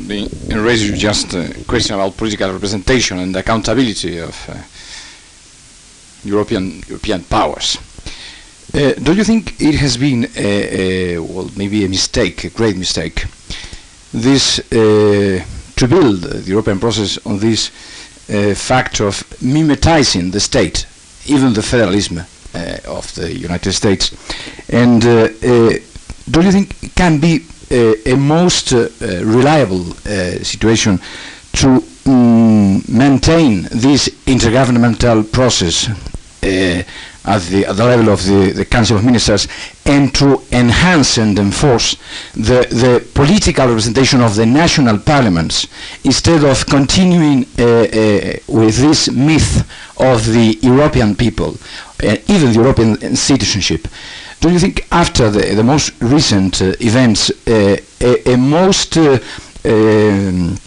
[0.07, 4.57] Raise just a question about political representation and accountability of uh,
[6.23, 7.77] European European powers.
[8.73, 12.77] Uh, do you think it has been a, a, well maybe a mistake, a great
[12.77, 13.25] mistake,
[14.13, 15.43] this uh,
[15.75, 17.69] to build the European process on this
[18.29, 20.85] uh, fact of mimetizing the state,
[21.25, 24.11] even the federalism uh, of the United States,
[24.69, 25.27] and uh,
[26.29, 28.87] do you think it can be a, most uh,
[29.23, 30.99] reliable uh, situation
[31.53, 35.89] to um, maintain this intergovernmental process
[36.43, 36.83] uh,
[37.27, 39.47] at the, at the level of the, the Council of Ministers
[39.85, 41.95] and to enhance and enforce
[42.33, 45.67] the, the political representation of the national parliaments
[46.03, 49.67] instead of continuing uh, uh, with this myth
[49.99, 51.55] of the European people,
[52.03, 53.87] uh, even the European citizenship.
[54.41, 59.17] Do you think after the, the most recent uh, events, uh, a, a, most uh,
[59.65, 60.57] um,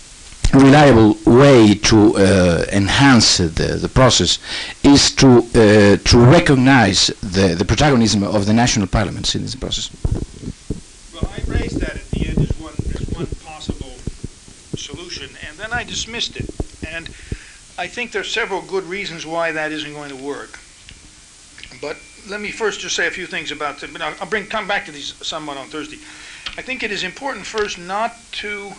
[0.54, 4.38] reliable way to uh, enhance the, the process
[4.82, 9.90] is to uh, to recognize the, the protagonism of the national parliaments in this process?
[11.14, 13.94] Well, I raised that at the end as one, as one possible
[14.76, 16.48] solution, and then I dismissed it.
[16.88, 17.08] And
[17.78, 20.58] I think there are several good reasons why that isn't going to work.
[21.80, 21.96] But
[22.28, 24.84] let me first just say a few things about it, but I'll, bring come back
[24.86, 25.98] to these somewhat on Thursday.
[26.56, 28.72] I think it is important first not to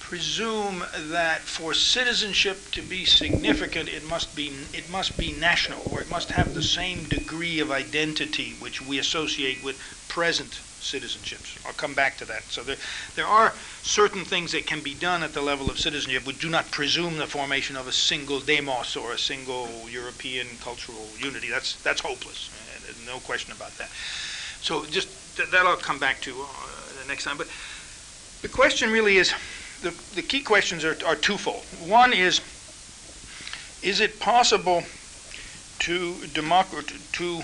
[0.00, 6.00] presume that for citizenship to be significant, it must be it must be national, or
[6.00, 9.76] it must have the same degree of identity which we associate with
[10.08, 11.58] present citizenships.
[11.66, 12.44] I'll come back to that.
[12.48, 12.76] So there,
[13.16, 16.48] there are certain things that can be done at the level of citizenship which do
[16.48, 21.50] not presume the formation of a single demos or a single European cultural unity.
[21.50, 22.48] That's that's hopeless
[23.06, 23.90] no question about that.
[24.60, 26.46] So just th- that I'll come back to uh,
[27.02, 27.36] the next time.
[27.36, 27.48] But
[28.42, 29.32] the question really is
[29.82, 31.64] the, the key questions are, are twofold.
[31.88, 32.40] One is
[33.82, 34.82] is it possible
[35.80, 37.40] to democrat to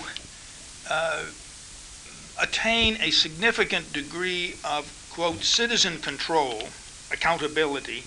[0.89, 1.23] uh,
[2.41, 6.63] attain a significant degree of quote citizen control
[7.11, 8.03] accountability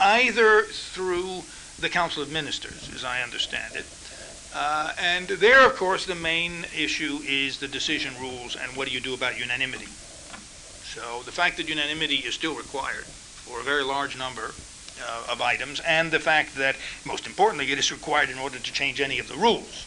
[0.00, 1.42] either through
[1.78, 3.84] the Council of Ministers, as I understand it.
[4.54, 8.94] Uh, and there, of course, the main issue is the decision rules and what do
[8.94, 9.88] you do about unanimity.
[10.84, 14.54] So the fact that unanimity is still required for a very large number
[15.06, 18.72] uh, of items, and the fact that, most importantly, it is required in order to
[18.72, 19.84] change any of the rules,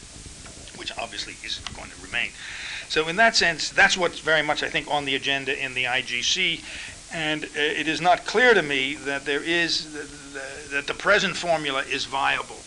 [0.78, 2.30] which obviously is going to remain.
[2.88, 5.86] So in that sense, that's what's very much, I think, on the agenda in the
[5.86, 6.64] IGC,
[7.14, 9.92] and uh, it is not clear to me that there is,
[10.72, 12.61] that the present formula is viable.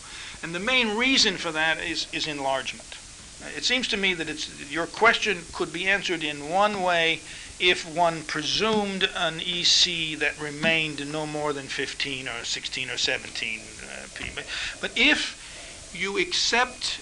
[0.45, 2.99] And the main reason for that is, is enlargement.
[3.57, 7.21] It seems to me that it's, your question could be answered in one way
[7.59, 13.59] if one presumed an EC that remained no more than 15 or 16 or 17
[13.59, 14.43] uh, people.
[14.79, 17.01] But if you accept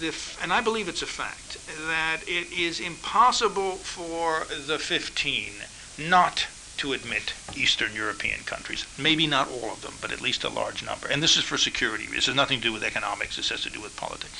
[0.00, 0.12] the,
[0.42, 5.52] and I believe it's a fact, that it is impossible for the 15
[6.08, 6.48] not
[6.82, 8.84] to admit Eastern European countries.
[8.98, 11.06] Maybe not all of them, but at least a large number.
[11.06, 12.06] And this is for security.
[12.06, 13.36] This has nothing to do with economics.
[13.36, 14.34] This has to do with politics.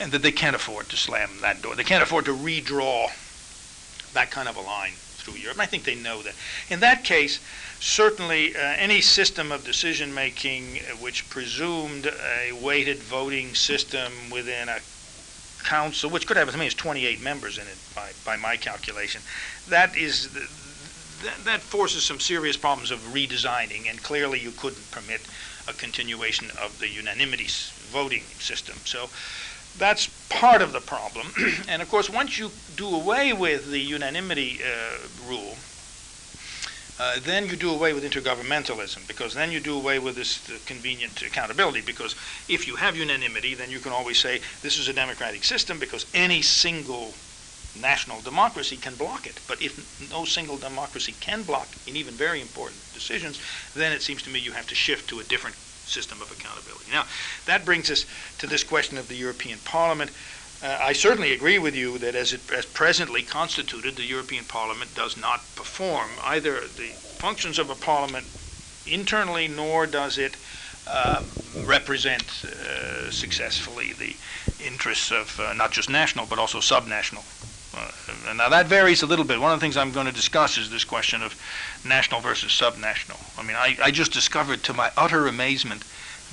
[0.00, 1.76] And that they can't afford to slam that door.
[1.76, 3.08] They can't afford to redraw
[4.14, 5.56] that kind of a line through Europe.
[5.56, 6.32] And I think they know that.
[6.70, 7.40] In that case,
[7.78, 14.70] certainly uh, any system of decision making uh, which presumed a weighted voting system within
[14.70, 14.78] a
[15.62, 19.20] council, which could have as many as 28 members in it by, by my calculation,
[19.68, 20.48] that is the,
[21.22, 25.20] that, that forces some serious problems of redesigning, and clearly you couldn't permit
[25.68, 27.48] a continuation of the unanimity
[27.90, 28.76] voting system.
[28.84, 29.08] So
[29.78, 31.32] that's part of the problem.
[31.68, 34.98] and of course, once you do away with the unanimity uh,
[35.28, 35.56] rule,
[36.98, 41.20] uh, then you do away with intergovernmentalism because then you do away with this convenient
[41.22, 42.14] accountability because
[42.48, 46.06] if you have unanimity then you can always say this is a democratic system because
[46.14, 47.12] any single
[47.80, 49.74] national democracy can block it but if
[50.10, 53.40] no single democracy can block in even very important decisions
[53.74, 55.56] then it seems to me you have to shift to a different
[55.86, 56.90] system of accountability.
[56.90, 57.04] Now,
[57.46, 58.06] that brings us
[58.38, 60.10] to this question of the European Parliament.
[60.62, 64.94] Uh, I certainly agree with you that as it as presently constituted, the European Parliament
[64.94, 68.26] does not perform either the functions of a parliament
[68.86, 70.36] internally, nor does it
[70.86, 71.22] uh,
[71.64, 74.16] represent uh, successfully the
[74.64, 77.24] interests of uh, not just national but also subnational.
[77.76, 79.40] Uh, now that varies a little bit.
[79.40, 81.36] One of the things I'm going to discuss is this question of
[81.84, 83.18] national versus subnational.
[83.36, 85.84] I mean, I, I just discovered to my utter amazement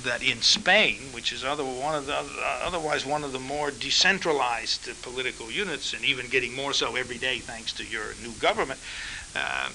[0.02, 2.26] that in Spain, which is other, one of the, uh,
[2.62, 7.38] otherwise one of the more decentralized political units, and even getting more so every day
[7.38, 8.80] thanks to your new government,
[9.36, 9.68] uh,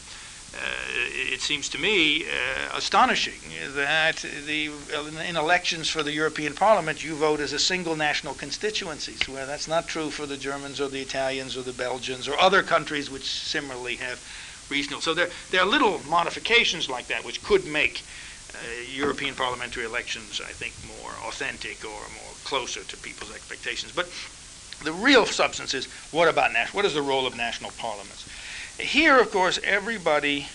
[0.53, 3.39] it seems to me uh, astonishing
[3.75, 4.71] that the,
[5.27, 9.67] in elections for the European Parliament you vote as a single national constituencies, where that's
[9.67, 13.29] not true for the Germans or the Italians or the Belgians or other countries which
[13.29, 14.19] similarly have
[14.69, 15.01] regional.
[15.01, 18.03] So there, there are little modifications like that which could make
[18.53, 18.57] uh,
[18.91, 23.91] European parliamentary elections, I think, more authentic or more closer to people's expectations.
[23.91, 24.09] But
[24.83, 26.77] the real substance is what about national?
[26.77, 28.25] What is the role of national parliaments?
[28.79, 30.47] Here, of course, everybody,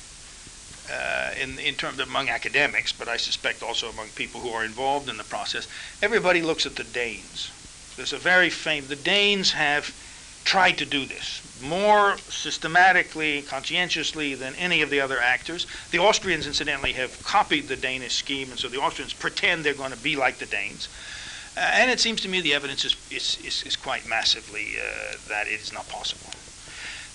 [0.90, 4.64] uh, in, in terms of among academics, but I suspect also among people who are
[4.64, 5.68] involved in the process,
[6.02, 7.50] everybody looks at the Danes.
[7.96, 9.94] There's a very famous, the Danes have
[10.44, 15.66] tried to do this more systematically, conscientiously than any of the other actors.
[15.90, 19.92] The Austrians, incidentally, have copied the Danish scheme, and so the Austrians pretend they're going
[19.92, 20.88] to be like the Danes.
[21.56, 25.16] Uh, and it seems to me the evidence is, is, is, is quite massively uh,
[25.28, 26.30] that it is not possible.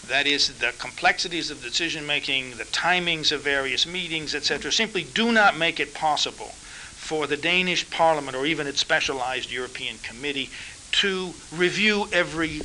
[0.09, 5.31] That is, the complexities of decision making, the timings of various meetings, etc., simply do
[5.31, 6.51] not make it possible
[6.95, 10.49] for the Danish parliament or even its specialized European committee
[10.93, 12.63] to review every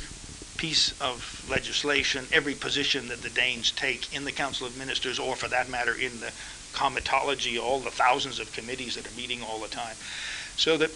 [0.57, 5.35] piece of legislation, every position that the Danes take in the Council of Ministers, or
[5.35, 6.31] for that matter, in the
[6.73, 9.95] comitology, all the thousands of committees that are meeting all the time.
[10.57, 10.89] So that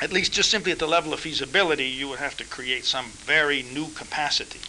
[0.00, 3.10] at least just simply at the level of feasibility, you would have to create some
[3.26, 4.60] very new capacity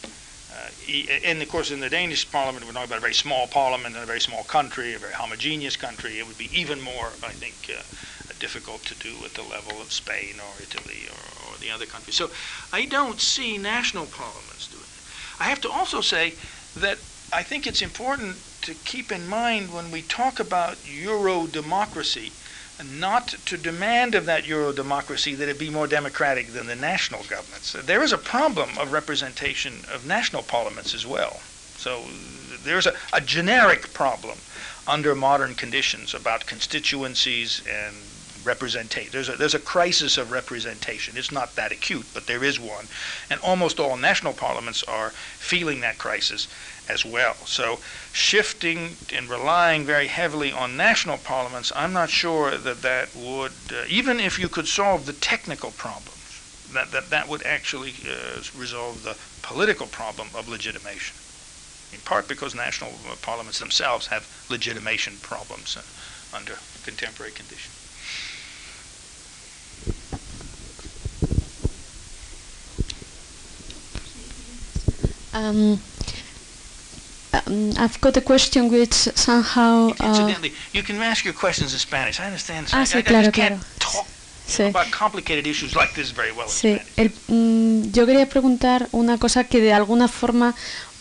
[1.23, 4.03] and of course, in the Danish parliament, we're talking about a very small parliament in
[4.03, 6.19] a very small country, a very homogeneous country.
[6.19, 7.83] It would be even more, I think, uh,
[8.39, 12.15] difficult to do at the level of Spain or Italy or, or the other countries.
[12.15, 12.31] So
[12.71, 15.03] I don't see national parliaments doing it.
[15.39, 16.35] I have to also say
[16.75, 16.99] that
[17.31, 22.33] I think it's important to keep in mind when we talk about Euro democracy
[22.83, 27.23] not to demand of that Euro democracy that it be more democratic than the national
[27.23, 27.73] governments.
[27.73, 31.39] There is a problem of representation of national parliaments as well.
[31.77, 32.03] So
[32.63, 34.37] there's a, a generic problem
[34.87, 37.95] under modern conditions about constituencies and
[38.43, 39.11] representation.
[39.11, 41.17] There's a, there's a crisis of representation.
[41.17, 42.87] It's not that acute, but there is one.
[43.29, 46.47] And almost all national parliaments are feeling that crisis
[46.87, 47.35] as well.
[47.45, 47.79] So
[48.13, 53.85] shifting and relying very heavily on national parliaments, I'm not sure that that would, uh,
[53.89, 56.41] even if you could solve the technical problems,
[56.73, 61.15] that, that, that would actually uh, resolve the political problem of legitimation.
[61.93, 65.77] In part because national uh, parliaments themselves have legitimation problems
[66.33, 67.71] under contemporary conditions.
[75.35, 75.81] Um,
[77.47, 79.89] um, I've got a question which somehow.
[79.99, 82.19] Uh, Incidentally, you can ask your questions in Spanish.
[82.19, 82.67] I understand.
[82.73, 83.79] Ah, I, sí, I, I claro, just can't claro.
[83.79, 84.05] talk
[84.47, 84.63] sí.
[84.69, 89.17] about complicated issues like this very well in Sí, el- mm, yo quería preguntar una
[89.17, 90.53] cosa que de alguna forma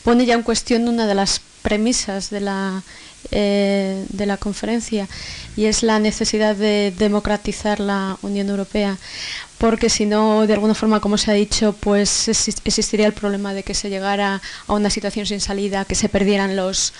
[0.03, 2.83] pone ya en cuestión una de las premisas de la,
[3.31, 5.09] eh, de la conferencia
[5.57, 8.99] y es la necesidad de democratizar la Unión Europea
[9.59, 13.55] porque si no, de alguna forma, como se ha dicho, pues exis- existiría el problema
[13.55, 16.93] de que se llegara a una situación sin salida, que se perdieran los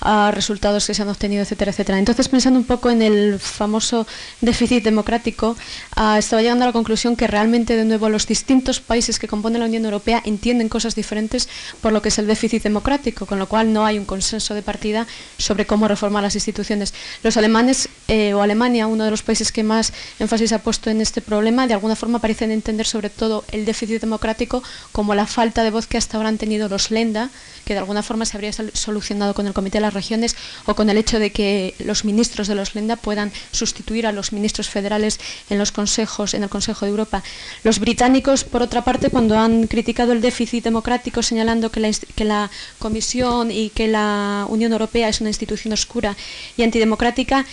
[0.00, 1.98] ah, resultados que se han obtenido, etcétera, etcétera.
[1.98, 4.06] Entonces, pensando un poco en el famoso
[4.40, 5.56] déficit democrático,
[5.96, 9.60] ah, estaba llegando a la conclusión que realmente, de nuevo, los distintos países que componen
[9.60, 11.48] la Unión Europea entienden cosas diferentes
[11.80, 14.62] por lo que es el déficit democrático, con lo cual no hay un consenso de
[14.62, 15.06] partida
[15.38, 16.94] sobre cómo reformar las instituciones.
[17.22, 21.00] Los alemanes eh, o Alemania, uno de los países que más énfasis ha puesto en
[21.00, 25.62] este problema, de alguna forma parecen entender sobre todo el déficit democrático como la falta
[25.62, 27.30] de voz que hasta ahora han tenido los Lenda,
[27.64, 30.36] que de alguna forma se habría solucionado con el Comité de Regiones
[30.66, 34.32] o con el hecho de que los ministros de los Lenda puedan sustituir a los
[34.32, 35.18] ministros federales
[35.48, 37.22] en los consejos, en el Consejo de Europa.
[37.64, 43.50] Los británicos, por otra parte, cuando han criticado el déficit democrático, señalando que la Comisión
[43.50, 46.16] y que la Unión Europea es una institución oscura
[46.56, 47.46] y antidemocrática,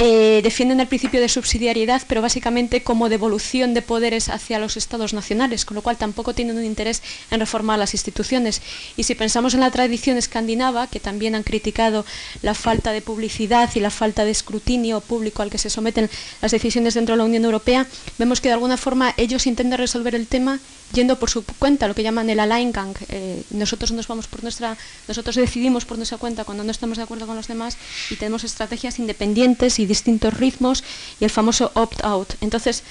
[0.00, 5.12] eh, defienden el principio de subsidiariedad, pero básicamente como devolución de poderes hacia los estados
[5.12, 8.62] nacionales, con lo cual tampoco tienen un interés en reformar las instituciones.
[8.96, 12.06] Y si pensamos en la tradición escandinava, que también han criticado
[12.42, 16.08] la falta de publicidad y la falta de escrutinio público al que se someten
[16.40, 17.84] las decisiones dentro de la Unión Europea,
[18.18, 20.60] vemos que de alguna forma ellos intentan resolver el tema
[20.92, 22.94] yendo por su cuenta, lo que llaman el Alleingang.
[23.08, 24.76] Eh, nosotros nos vamos por nuestra,
[25.06, 27.76] nosotros decidimos por nuestra cuenta cuando no estamos de acuerdo con los demás
[28.10, 30.84] y tenemos estrategias independientes y distintos ritmos
[31.18, 32.34] y el famoso opt-out.
[32.40, 32.84] Entonces,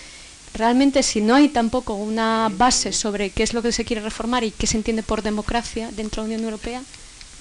[0.54, 4.44] realmente si no hay tampoco una base sobre qué es lo que se quiere reformar
[4.44, 6.82] y qué se entiende por democracia dentro de la Unión Europea,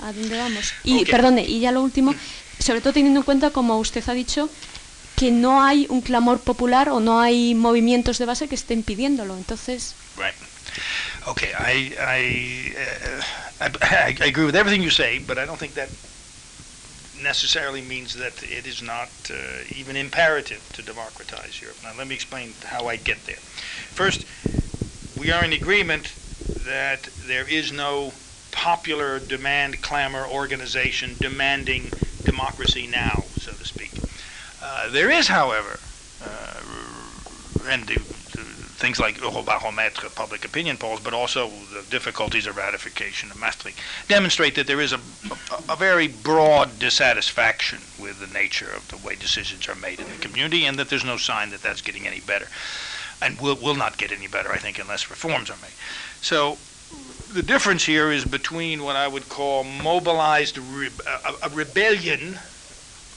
[0.02, 0.72] ¿a dónde vamos?
[0.84, 2.14] Y, perdone, y ya lo último,
[2.58, 4.48] sobre todo teniendo en cuenta, como usted ha dicho,
[5.16, 9.36] que no hay un clamor popular o no hay movimientos de base que estén pidiéndolo.
[9.36, 10.34] Entonces, Right.
[11.26, 15.74] Okay, I I, uh, I I agree with everything you say, but I don't think
[15.74, 15.88] that
[17.22, 19.34] necessarily means that it is not uh,
[19.74, 21.76] even imperative to democratize Europe.
[21.82, 23.36] Now, let me explain how I get there.
[23.36, 24.26] First,
[25.18, 26.12] we are in agreement
[26.64, 28.12] that there is no
[28.52, 31.90] popular demand clamor organization demanding
[32.24, 33.92] democracy now, so to speak.
[34.62, 35.78] Uh, there is, however,
[36.24, 36.60] uh,
[37.68, 38.15] and the,
[38.76, 43.78] things like oh, Eurobarometer, public opinion polls, but also the difficulties of ratification of Maastricht,
[44.08, 45.00] demonstrate that there is a,
[45.50, 50.06] a, a very broad dissatisfaction with the nature of the way decisions are made in
[50.06, 52.48] the community, and that there's no sign that that's getting any better,
[53.22, 55.74] and will, will not get any better, I think, unless reforms are made.
[56.20, 56.58] So
[57.32, 62.38] the difference here is between what I would call mobilized re- a, a rebellion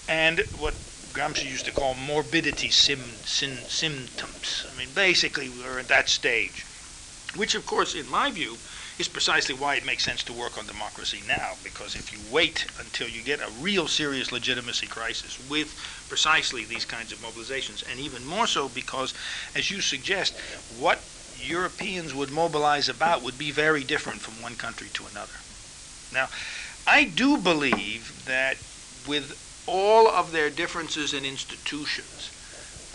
[0.07, 0.73] and what
[1.13, 4.65] Gramsci used to call morbidity sim, sim, symptoms.
[4.71, 6.65] I mean, basically, we're at that stage,
[7.35, 8.57] which, of course, in my view,
[8.97, 11.57] is precisely why it makes sense to work on democracy now.
[11.63, 15.75] Because if you wait until you get a real serious legitimacy crisis with
[16.07, 19.13] precisely these kinds of mobilizations, and even more so because,
[19.55, 20.35] as you suggest,
[20.77, 20.99] what
[21.35, 25.33] Europeans would mobilize about would be very different from one country to another.
[26.11, 26.29] Now,
[26.85, 28.57] I do believe that
[29.07, 29.35] with
[29.69, 32.31] all of their differences in institutions,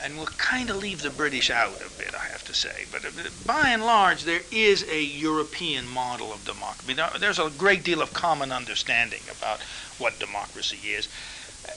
[0.03, 3.05] and we'll kind of leave the British out a bit, I have to say, but
[3.05, 3.09] uh,
[3.47, 6.95] by and large, there is a European model of democracy.
[7.19, 9.61] There's a great deal of common understanding about
[9.99, 11.09] what democracy is,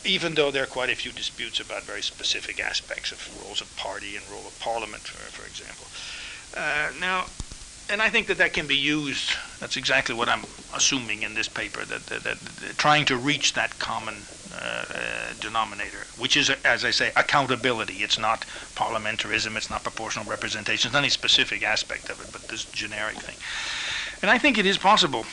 [0.03, 3.73] even though there are quite a few disputes about very specific aspects of roles of
[3.77, 5.87] party and role of parliament, for, for example.
[6.55, 7.25] Uh, now,
[7.89, 9.31] and I think that that can be used.
[9.59, 10.43] That's exactly what I'm
[10.75, 11.85] assuming in this paper.
[11.85, 14.15] That, that, that, that trying to reach that common
[15.39, 18.03] denominator, which is, as I say, accountability.
[18.03, 19.55] It's not parliamentarism.
[19.55, 20.87] It's not proportional representation.
[20.87, 23.35] It's not any specific aspect of it, but this generic thing.
[24.21, 25.25] And I think it is possible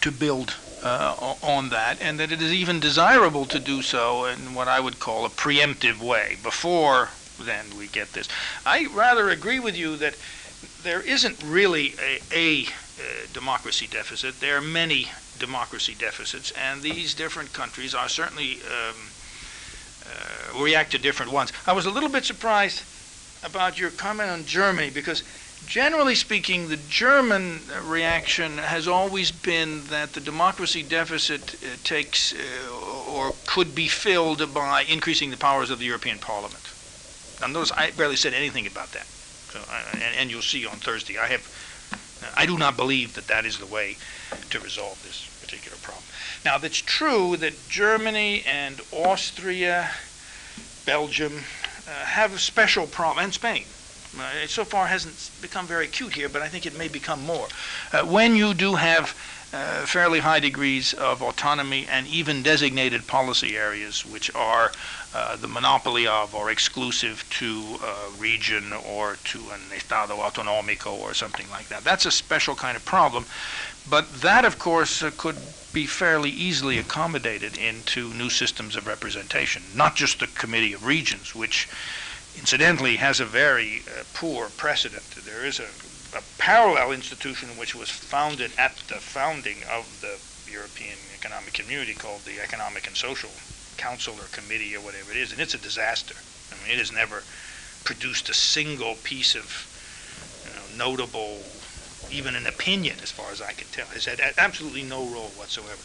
[0.00, 4.54] to build uh, on that, and that it is even desirable to do so in
[4.54, 7.10] what I would call a preemptive way, before
[7.40, 8.28] then we get this.
[8.64, 10.16] I rather agree with you that
[10.82, 14.40] there isn't really a, a uh, democracy deficit.
[14.40, 18.96] There are many democracy deficits, and these different countries are certainly um,
[20.06, 21.52] uh, react to different ones.
[21.66, 22.82] I was a little bit surprised
[23.44, 25.22] about your comment on Germany because
[25.66, 32.36] generally speaking, the German reaction has always been that the democracy deficit uh, takes uh,
[33.10, 36.62] or could be filled by increasing the powers of the European Parliament.
[37.40, 39.06] Now, notice I barely said anything about that.
[39.50, 39.60] So,
[39.92, 41.42] and, and you'll see on Thursday, I have,
[42.34, 43.96] I do not believe that that is the way
[44.50, 46.04] to resolve this particular problem.
[46.44, 49.90] Now, it's true that Germany and Austria,
[50.84, 51.44] Belgium,
[51.86, 53.64] uh, have a special problem, and Spain.
[54.18, 57.24] Uh, it so far hasn't become very acute here, but I think it may become
[57.24, 57.48] more.
[57.92, 59.14] Uh, when you do have
[59.52, 64.72] uh, fairly high degrees of autonomy and even designated policy areas, which are
[65.14, 71.14] uh, the monopoly of or exclusive to a region or to an Estado autonómico or
[71.14, 71.84] something like that.
[71.84, 73.24] That's a special kind of problem.
[73.88, 75.36] But that, of course, uh, could
[75.72, 81.34] be fairly easily accommodated into new systems of representation, not just the Committee of Regions,
[81.34, 81.68] which
[82.36, 85.04] incidentally has a very uh, poor precedent.
[85.24, 85.68] There is a,
[86.16, 90.18] a, parallel institution which was founded at the founding of the
[90.50, 93.30] European Economic Community called the Economic and Social
[93.76, 96.14] Council or Committee or whatever it is, and it's a disaster.
[96.50, 97.22] I mean, it has never
[97.84, 99.68] produced a single piece of
[100.44, 101.40] you know, notable
[102.10, 103.86] even an opinion, as far as I can tell.
[103.86, 105.82] Has had absolutely no role whatsoever.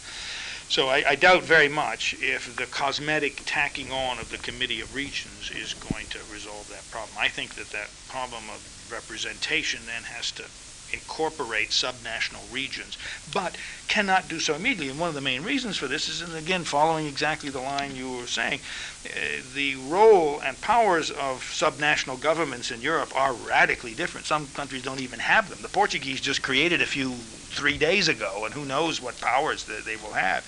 [0.69, 4.95] So I, I, doubt very much if the cosmetic tacking on of the Committee of
[4.95, 7.17] Regions is going to resolve that problem.
[7.19, 10.45] I think that that problem of representation then has to
[10.93, 12.97] incorporate subnational regions,
[13.33, 13.57] but
[13.87, 14.89] cannot do so immediately.
[14.89, 17.95] And one of the main reasons for this is, and again, following exactly the line
[17.95, 18.59] you were saying,
[19.05, 24.27] uh, the role and powers of subnational governments in Europe are radically different.
[24.27, 25.59] Some countries don't even have them.
[25.61, 27.15] The Portuguese just created a few
[27.51, 30.45] three days ago, and who knows what powers that they will have.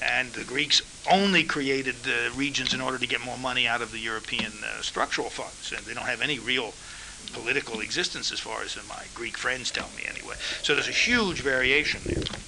[0.00, 3.90] And the Greeks only created the regions in order to get more money out of
[3.90, 6.72] the European uh, structural funds, and they don't have any real
[7.32, 10.34] political existence as far as my Greek friends tell me anyway.
[10.62, 12.38] So there's a huge variation there.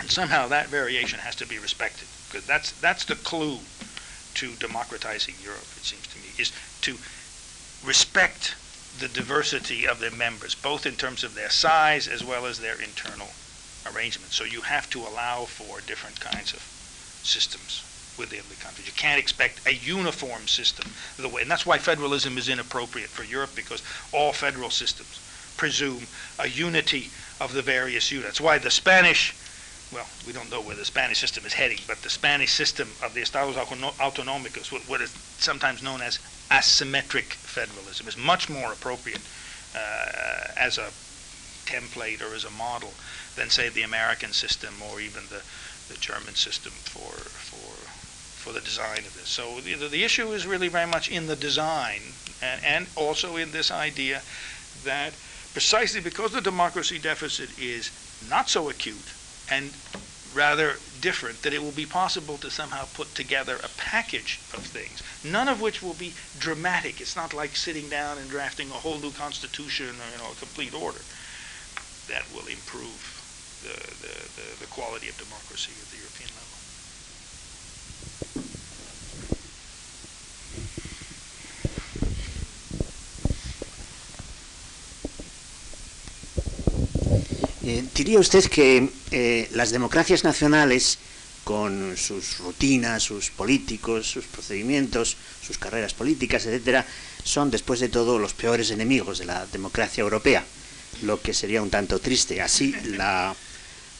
[0.00, 3.58] And somehow that variation has to be respected because that's that's the clue
[4.34, 6.52] to democratizing Europe, it seems to me, is
[6.82, 6.96] to
[7.86, 8.54] respect
[9.00, 12.80] the diversity of their members, both in terms of their size as well as their
[12.80, 13.28] internal
[13.92, 14.34] arrangements.
[14.36, 16.60] So you have to allow for different kinds of
[17.22, 17.87] systems
[18.18, 18.84] within the country.
[18.84, 20.90] You can't expect a uniform system.
[21.16, 23.82] The way, and that's why federalism is inappropriate for Europe because
[24.12, 25.20] all federal systems
[25.56, 26.06] presume
[26.38, 28.28] a unity of the various units.
[28.28, 29.34] That's why the Spanish,
[29.92, 33.14] well, we don't know where the Spanish system is heading, but the Spanish system of
[33.14, 36.18] the Estados Autonómicos, what is sometimes known as
[36.50, 39.20] asymmetric federalism, is much more appropriate
[39.74, 40.90] uh, as a
[41.66, 42.92] template or as a model
[43.36, 45.42] than, say, the American system or even the,
[45.92, 47.67] the German system for, for
[48.48, 49.28] for the design of this.
[49.28, 52.00] So the, the issue is really very much in the design
[52.42, 54.22] and, and also in this idea
[54.84, 55.12] that
[55.52, 57.90] precisely because the democracy deficit is
[58.30, 59.12] not so acute
[59.50, 59.70] and
[60.34, 65.02] rather different, that it will be possible to somehow put together a package of things,
[65.24, 67.00] none of which will be dramatic.
[67.00, 70.36] It's not like sitting down and drafting a whole new constitution or you know, a
[70.36, 71.00] complete order.
[72.08, 72.96] That will improve
[73.62, 76.07] the, the, the, the quality of democracy of the European.
[87.68, 90.98] Eh, ¿Diría usted que eh, las democracias nacionales,
[91.44, 95.16] con sus rutinas, sus políticos, sus procedimientos,
[95.46, 96.86] sus carreras políticas, etcétera,
[97.24, 100.44] son después de todo los peores enemigos de la democracia europea?
[101.02, 102.40] Lo que sería un tanto triste.
[102.40, 103.34] Así, la,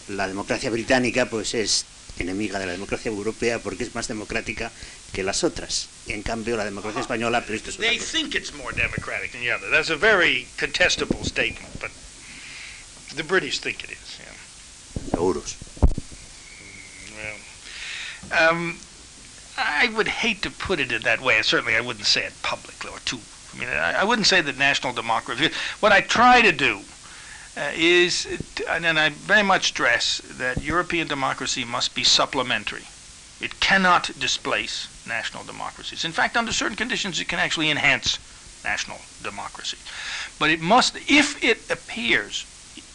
[0.08, 1.84] la democracia británica pues es
[2.22, 4.70] enemiga de la democracia europea porque es más democrática
[5.12, 5.88] que las otras.
[6.06, 9.40] En cambio, la democracia española, pero esto es otra They think it's more democratic than
[9.40, 9.70] the other.
[9.70, 11.90] That's a very contestable statement, but
[13.16, 14.18] the British think it is.
[14.18, 15.10] Yeah.
[15.10, 15.56] Seguros.
[17.16, 18.78] Well, um,
[19.56, 21.42] I would hate to put it in that way.
[21.42, 23.20] Certainly, I wouldn't say it publicly or too.
[23.54, 25.50] I mean, I, I wouldn't say that national democracy.
[25.80, 26.82] What I try to do
[27.58, 28.26] uh, is,
[28.68, 32.84] and I very much stress that European democracy must be supplementary.
[33.40, 36.04] It cannot displace national democracies.
[36.04, 38.18] In fact, under certain conditions, it can actually enhance
[38.64, 39.78] national democracy.
[40.38, 42.46] But it must, if it appears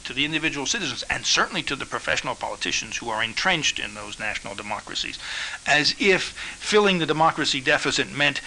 [0.06, 4.20] to the individual citizens and certainly to the professional politicians who are entrenched in those
[4.20, 5.18] national democracies,
[5.66, 8.42] as if filling the democracy deficit meant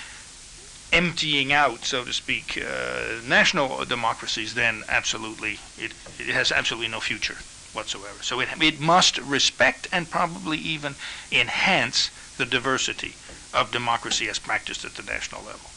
[0.93, 7.01] emptying out, so to speak, uh, national democracies, then absolutely, it, it has absolutely no
[7.01, 7.37] future
[7.73, 8.23] whatsoever.
[8.23, 10.95] So it, it must respect and probably even
[11.31, 13.15] enhance the diversity
[13.53, 15.71] of democracy as practiced at the national level.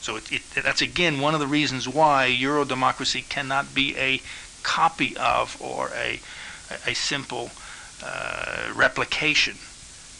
[0.00, 4.20] So it, it, that's again one of the reasons why Euro democracy cannot be a
[4.62, 6.20] copy of or a,
[6.86, 7.50] a simple
[8.02, 9.58] uh, replication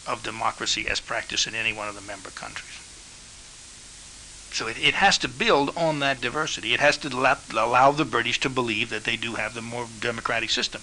[0.07, 2.90] of democracy as practiced in any one of the member countries.
[4.51, 6.73] So it, it has to build on that diversity.
[6.73, 9.87] It has to allow, allow the British to believe that they do have the more
[9.99, 10.81] democratic system.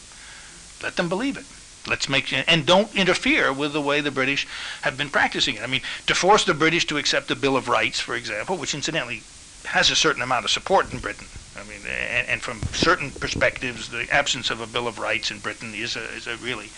[0.83, 1.45] Let them believe it.
[1.89, 4.47] Let's make and don't interfere with the way the British
[4.83, 5.63] have been practicing it.
[5.63, 8.75] I mean, to force the British to accept the Bill of Rights, for example, which
[8.75, 9.23] incidentally
[9.65, 11.27] has a certain amount of support in Britain.
[11.57, 15.39] I mean, and, and from certain perspectives, the absence of a Bill of Rights in
[15.39, 16.69] Britain is a, is a really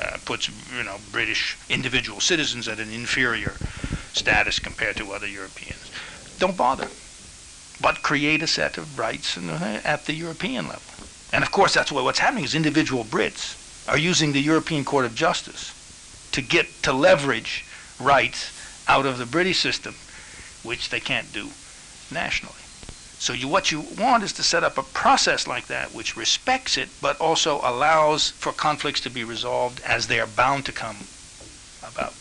[0.00, 3.52] uh, puts you know British individual citizens at an inferior
[4.12, 5.90] status compared to other Europeans.
[6.38, 6.88] Don't bother,
[7.80, 10.82] but create a set of rights the, at the European level.
[11.32, 15.04] And of course, that's what, what's happening is individual Brits are using the European Court
[15.04, 15.72] of Justice
[16.32, 17.64] to get to leverage
[18.00, 18.52] rights
[18.88, 19.94] out of the British system,
[20.62, 21.48] which they can't do
[22.12, 22.54] nationally.
[23.18, 26.76] So you, what you want is to set up a process like that which respects
[26.76, 30.96] it, but also allows for conflicts to be resolved as they are bound to come
[31.82, 32.12] about.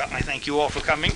[0.00, 1.12] Well, I thank you all for coming.